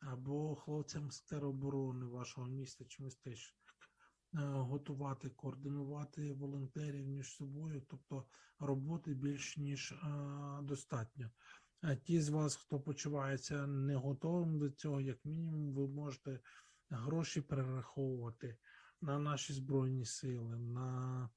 або 0.00 0.56
хлопцям 0.56 1.10
з 1.10 1.20
тероборони 1.20 2.06
вашого 2.06 2.46
міста 2.46 2.84
чи 2.84 3.02
містечка, 3.02 3.56
е, 4.34 4.38
готувати, 4.40 5.28
координувати 5.28 6.32
волонтерів 6.32 7.06
між 7.06 7.32
собою, 7.32 7.82
тобто 7.88 8.24
роботи 8.58 9.14
більш 9.14 9.56
ніж 9.56 9.92
е, 9.92 9.98
достатньо. 10.62 11.30
А 11.82 11.94
ті 11.94 12.20
з 12.20 12.28
вас, 12.28 12.56
хто 12.56 12.80
почувається 12.80 13.66
не 13.66 13.96
готовим 13.96 14.58
до 14.58 14.70
цього, 14.70 15.00
як 15.00 15.24
мінімум, 15.24 15.72
ви 15.72 15.88
можете 15.88 16.40
гроші 16.90 17.40
перераховувати 17.40 18.56
на 19.00 19.18
наші 19.18 19.52
збройні 19.52 20.04
сили, 20.04 20.56
на 20.58 21.30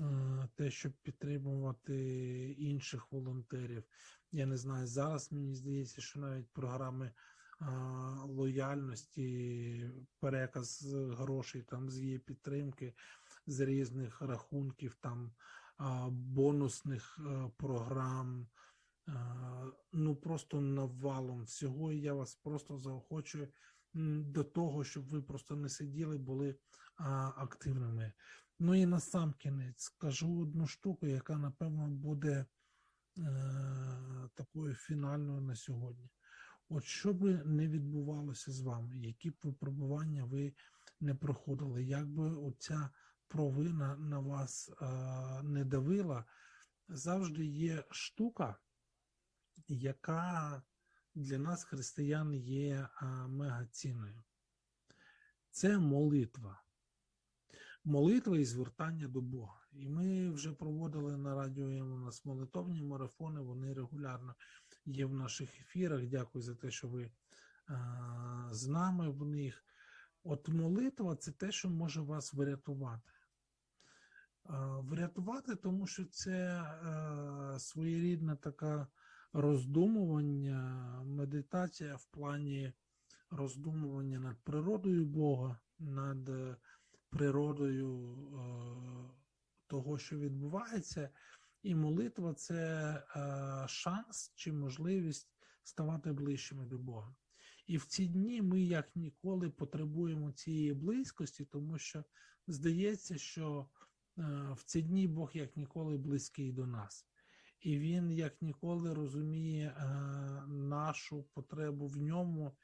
е, 0.00 0.48
те, 0.54 0.70
щоб 0.70 0.92
підтримувати 1.02 1.96
інших 2.52 3.12
волонтерів. 3.12 3.84
Я 4.32 4.46
не 4.46 4.56
знаю, 4.56 4.86
зараз 4.86 5.32
мені 5.32 5.54
здається, 5.54 6.00
що 6.00 6.20
навіть 6.20 6.52
програми 6.52 7.12
лояльності, 8.24 9.90
переказ 10.20 10.94
грошей 10.94 11.62
там 11.62 11.90
з 11.90 12.00
її 12.00 12.18
підтримки, 12.18 12.94
з 13.46 13.60
різних 13.60 14.22
рахунків, 14.22 14.96
там 15.00 15.32
бонусних 16.10 17.20
програм. 17.56 18.48
Ну 19.92 20.16
просто 20.16 20.60
навалом 20.60 21.42
всього. 21.42 21.92
І 21.92 22.00
я 22.00 22.14
вас 22.14 22.34
просто 22.34 22.78
заохочую 22.78 23.48
до 23.94 24.44
того, 24.44 24.84
щоб 24.84 25.08
ви 25.08 25.22
просто 25.22 25.56
не 25.56 25.68
сиділи, 25.68 26.18
були 26.18 26.56
активними. 27.36 28.12
Ну 28.60 28.74
і 28.74 28.86
на 28.86 29.00
сам 29.00 29.32
кінець 29.32 29.82
скажу 29.82 30.40
одну 30.42 30.66
штуку, 30.66 31.06
яка 31.06 31.36
напевно 31.36 31.88
буде 31.88 32.46
е, 33.18 34.28
такою 34.34 34.74
фінальною 34.74 35.40
на 35.40 35.54
сьогодні. 35.54 36.10
От 36.68 36.84
що 36.84 37.12
би 37.12 37.42
не 37.44 37.68
відбувалося 37.68 38.52
з 38.52 38.60
вами, 38.60 38.98
які 38.98 39.30
б 39.30 39.34
випробування 39.42 40.24
ви 40.24 40.52
не 41.00 41.14
проходили, 41.14 41.84
як 41.84 42.08
би 42.08 42.30
оця 42.30 42.90
провина 43.28 43.96
на 43.96 44.18
вас 44.18 44.70
е, 44.82 44.86
не 45.42 45.64
давила, 45.64 46.24
завжди 46.88 47.46
є 47.46 47.84
штука, 47.90 48.56
яка 49.68 50.62
для 51.14 51.38
нас, 51.38 51.64
християн, 51.64 52.34
є 52.34 52.88
е, 53.02 53.06
мегацінною. 53.28 54.22
Це 55.50 55.78
молитва. 55.78 56.62
Молитва 57.84 58.38
і 58.38 58.44
звертання 58.44 59.08
до 59.08 59.20
Бога. 59.20 59.60
І 59.72 59.88
ми 59.88 60.30
вже 60.30 60.52
проводили 60.52 61.16
на 61.16 61.34
радіо 61.34 61.66
у 61.66 61.98
нас 61.98 62.24
молитовні 62.24 62.82
марафони, 62.82 63.40
вони 63.40 63.74
регулярно 63.74 64.34
є 64.88 65.06
в 65.06 65.14
наших 65.14 65.60
ефірах. 65.60 66.06
Дякую 66.06 66.42
за 66.42 66.54
те, 66.54 66.70
що 66.70 66.88
ви 66.88 67.10
з 68.50 68.66
нами 68.66 69.10
в 69.10 69.24
них. 69.24 69.64
От 70.24 70.48
молитва 70.48 71.16
це 71.16 71.32
те, 71.32 71.52
що 71.52 71.70
може 71.70 72.00
вас 72.00 72.34
врятувати. 72.34 73.12
Врятувати, 74.78 75.56
тому 75.56 75.86
що 75.86 76.04
це 76.04 76.64
своєрідна 77.58 78.36
така 78.36 78.86
роздумування, 79.32 80.60
медитація 81.04 81.96
в 81.96 82.04
плані 82.04 82.72
роздумування 83.30 84.18
над 84.18 84.36
природою 84.44 85.04
Бога, 85.04 85.58
над 85.78 86.28
е, 86.28 86.56
природою 87.10 88.16
е, 88.16 88.48
того, 89.66 89.98
що 89.98 90.18
відбувається, 90.18 91.10
і 91.62 91.74
молитва 91.74 92.34
це 92.34 92.92
е, 93.16 93.68
шанс 93.68 94.32
чи 94.34 94.52
можливість 94.52 95.30
ставати 95.62 96.12
ближчими 96.12 96.64
до 96.64 96.78
Бога. 96.78 97.14
І 97.66 97.76
в 97.76 97.84
ці 97.84 98.06
дні 98.06 98.42
ми 98.42 98.60
як 98.60 98.96
ніколи 98.96 99.50
потребуємо 99.50 100.32
цієї 100.32 100.74
близькості, 100.74 101.44
тому 101.44 101.78
що 101.78 102.04
здається, 102.46 103.18
що 103.18 103.68
е, 104.18 104.22
в 104.56 104.62
ці 104.64 104.82
дні 104.82 105.08
Бог 105.08 105.30
як 105.34 105.56
ніколи 105.56 105.96
близький 105.96 106.52
до 106.52 106.66
нас. 106.66 107.06
І 107.60 107.78
він 107.78 108.12
як 108.12 108.42
ніколи 108.42 108.94
розуміє 108.94 109.66
е, 109.66 109.84
нашу 110.46 111.22
потребу 111.22 111.86
в 111.86 111.96
ньому, 111.96 112.56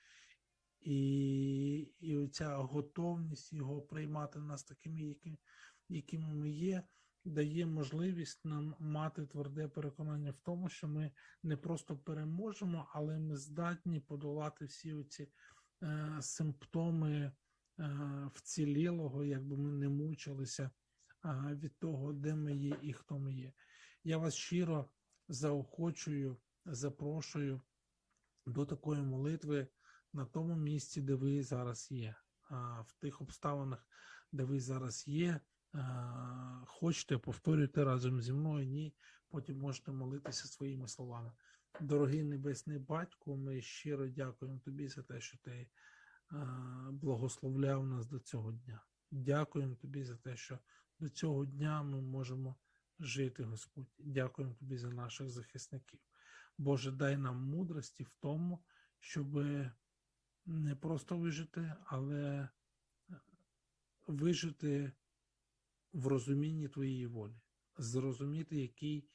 і, 0.81 1.77
і 2.01 2.17
оця 2.17 2.57
готовність 2.57 3.53
його 3.53 3.83
приймати 3.83 4.39
нас 4.39 4.65
такими, 4.65 5.17
якими 5.89 6.35
ми 6.35 6.51
є, 6.51 6.83
дає 7.25 7.67
можливість 7.67 8.45
нам 8.45 8.75
мати 8.79 9.27
тверде 9.27 9.69
переконання 9.69 10.31
в 10.31 10.39
тому, 10.39 10.69
що 10.69 10.89
ми 10.89 11.11
не 11.43 11.57
просто 11.57 11.97
переможемо, 11.97 12.89
але 12.93 13.19
ми 13.19 13.37
здатні 13.37 14.01
подолати 14.01 14.65
всі 14.65 14.95
оці 14.95 15.29
е, 15.83 16.17
симптоми 16.21 17.11
е, 17.11 17.33
вцілілого, 18.35 19.25
якби 19.25 19.57
ми 19.57 19.73
не 19.73 19.89
мучилися 19.89 20.71
е, 21.25 21.29
від 21.55 21.79
того, 21.79 22.13
де 22.13 22.35
ми 22.35 22.57
є 22.57 22.79
і 22.83 22.93
хто 22.93 23.19
ми 23.19 23.35
є. 23.35 23.53
Я 24.05 24.19
вас 24.19 24.35
щиро 24.35 24.91
заохочую, 25.29 26.37
запрошую 26.67 27.61
до 28.47 28.67
такої 28.67 29.03
молитви 29.03 29.69
на 30.13 30.25
тому 30.25 30.57
місці, 30.57 31.03
де 31.03 31.15
ви 31.15 31.43
зараз 31.43 31.91
є, 31.91 32.15
в 32.85 32.93
тих 33.01 33.21
обставинах, 33.21 33.87
де 34.33 34.45
ви 34.45 34.61
зараз 34.61 35.09
є. 35.09 35.41
Хочете, 36.67 37.19
повторюйте 37.19 37.85
разом 37.85 38.21
зі 38.21 38.33
мною, 38.33 38.67
ні, 38.67 38.95
потім 39.29 39.59
можете 39.59 39.93
молитися 39.93 40.49
своїми 40.49 40.89
словами. 40.89 41.33
Дорогий 41.81 42.23
Небесний 42.23 42.79
Батько, 42.79 43.37
ми 43.37 43.61
щиро 43.61 44.09
дякуємо 44.09 44.59
тобі 44.59 44.89
за 44.89 45.03
те, 45.03 45.21
що 45.21 45.39
ти 45.39 45.69
благословляв 46.91 47.87
нас 47.87 48.07
до 48.07 48.19
цього 48.19 48.53
дня. 48.53 48.81
Дякуємо 49.11 49.75
тобі 49.75 50.05
за 50.05 50.17
те, 50.17 50.37
що 50.37 50.59
до 50.99 51.09
цього 51.09 51.47
дня 51.47 51.83
ми 51.83 52.01
можемо 52.01 52.57
жити, 53.01 53.43
Господь. 53.43 53.87
Дякуємо 53.99 54.55
тобі 54.55 54.77
за 54.77 54.91
наших 54.91 55.31
захисників. 55.31 56.01
Боже, 56.59 56.93
дай 56.93 57.17
нам 57.17 57.37
мудрості 57.37 58.05
в 58.05 58.11
тому, 58.21 58.65
щоб 59.01 59.35
не 60.47 60.77
просто 60.77 61.19
вижити, 61.19 61.75
але 61.85 62.49
вижити 64.07 64.93
в 65.95 66.07
розумінні 66.07 66.69
твоєї 66.69 67.07
волі, 67.07 67.41
зрозуміти, 67.79 68.57
який 68.57 69.09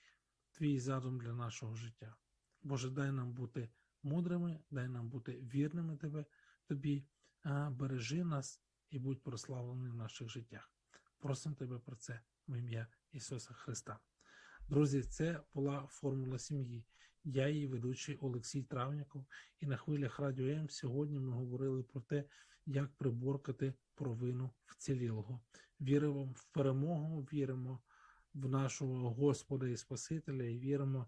твій 0.52 0.80
задум 0.80 1.20
для 1.20 1.34
нашого 1.34 1.76
життя. 1.76 2.16
Боже, 2.62 2.90
дай 2.90 3.12
нам 3.12 3.34
бути 3.34 3.70
мудрими, 4.04 4.60
дай 4.72 4.88
нам 4.88 5.10
бути 5.10 5.32
вірними 5.32 5.98
тебе, 5.98 6.26
тобі, 6.66 7.08
а 7.42 7.70
бережи 7.70 8.24
нас 8.24 8.62
і 8.90 9.00
будь 9.00 9.24
прославлений 9.24 9.92
в 9.92 9.96
наших 9.96 10.30
життях. 10.30 10.74
Просимо 11.20 11.56
тебе 11.56 11.80
про 11.80 11.96
це 11.96 12.22
в 12.48 12.56
ім'я 12.56 12.88
Ісуса 13.12 13.54
Христа. 13.54 14.00
Друзі, 14.70 15.04
це 15.04 15.44
була 15.54 15.88
формула 15.88 16.40
сім'ї. 16.40 16.86
Я 17.24 17.48
її 17.48 17.68
ведучий 17.68 18.18
Олексій 18.18 18.64
Травняков, 18.64 19.26
і 19.60 19.66
на 19.66 19.78
хвилях 19.78 20.20
Радіо 20.20 20.48
М 20.48 20.70
сьогодні 20.70 21.20
ми 21.20 21.32
говорили 21.32 21.84
про 21.84 22.02
те, 22.02 22.24
як 22.66 22.98
приборкати 22.98 23.74
провину 24.00 24.50
вцілілого. 24.66 25.41
Віримо 25.82 26.24
в 26.24 26.45
перемогу, 26.45 27.28
віримо 27.34 27.80
в 28.34 28.50
нашого 28.50 29.10
Господа 29.14 29.68
і 29.68 29.78
Спасителя, 29.78 30.43
і 30.43 30.60
віримо 30.60 31.08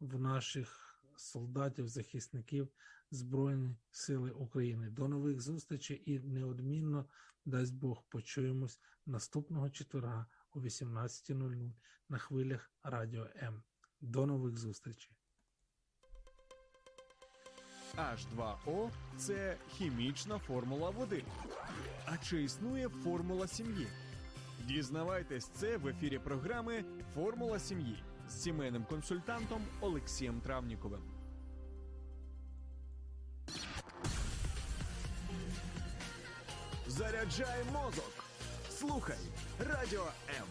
в 0.00 0.20
наших 0.20 1.00
солдатів, 1.16 1.88
захисників 1.88 2.68
Збройних 3.10 3.76
Сили 3.90 4.30
України. 4.30 4.90
До 4.90 5.08
нових 5.08 5.40
зустрічей 5.40 6.02
і 6.06 6.18
неодмінно 6.18 7.08
дасть 7.44 7.74
Бог 7.74 8.04
почуємось 8.08 8.80
наступного 9.06 9.70
четверга 9.70 10.26
о 10.52 10.60
18.00 10.60 11.72
на 12.08 12.18
хвилях 12.18 12.70
Радіо 12.82 13.26
М. 13.36 13.62
До 14.00 14.26
нових 14.26 14.56
зустрічей. 14.56 15.16
H2O– 17.96 18.90
це 19.16 19.56
хімічна 19.68 20.38
формула 20.38 20.90
води. 20.90 21.24
А 22.06 22.16
чи 22.18 22.42
існує 22.42 22.88
формула 22.88 23.46
сім'ї? 23.46 23.86
Дізнавайтесь 24.66 25.48
це 25.54 25.76
в 25.76 25.86
ефірі 25.88 26.18
програми 26.18 26.84
Формула 27.14 27.58
сім'ї 27.58 28.02
з 28.28 28.42
сімейним 28.42 28.84
консультантом 28.84 29.62
Олексієм 29.80 30.40
Травніковим. 30.40 31.00
Заряджай 36.86 37.64
мозок. 37.72 38.24
Слухай 38.70 39.18
Радіо 39.58 40.04
М. 40.40 40.46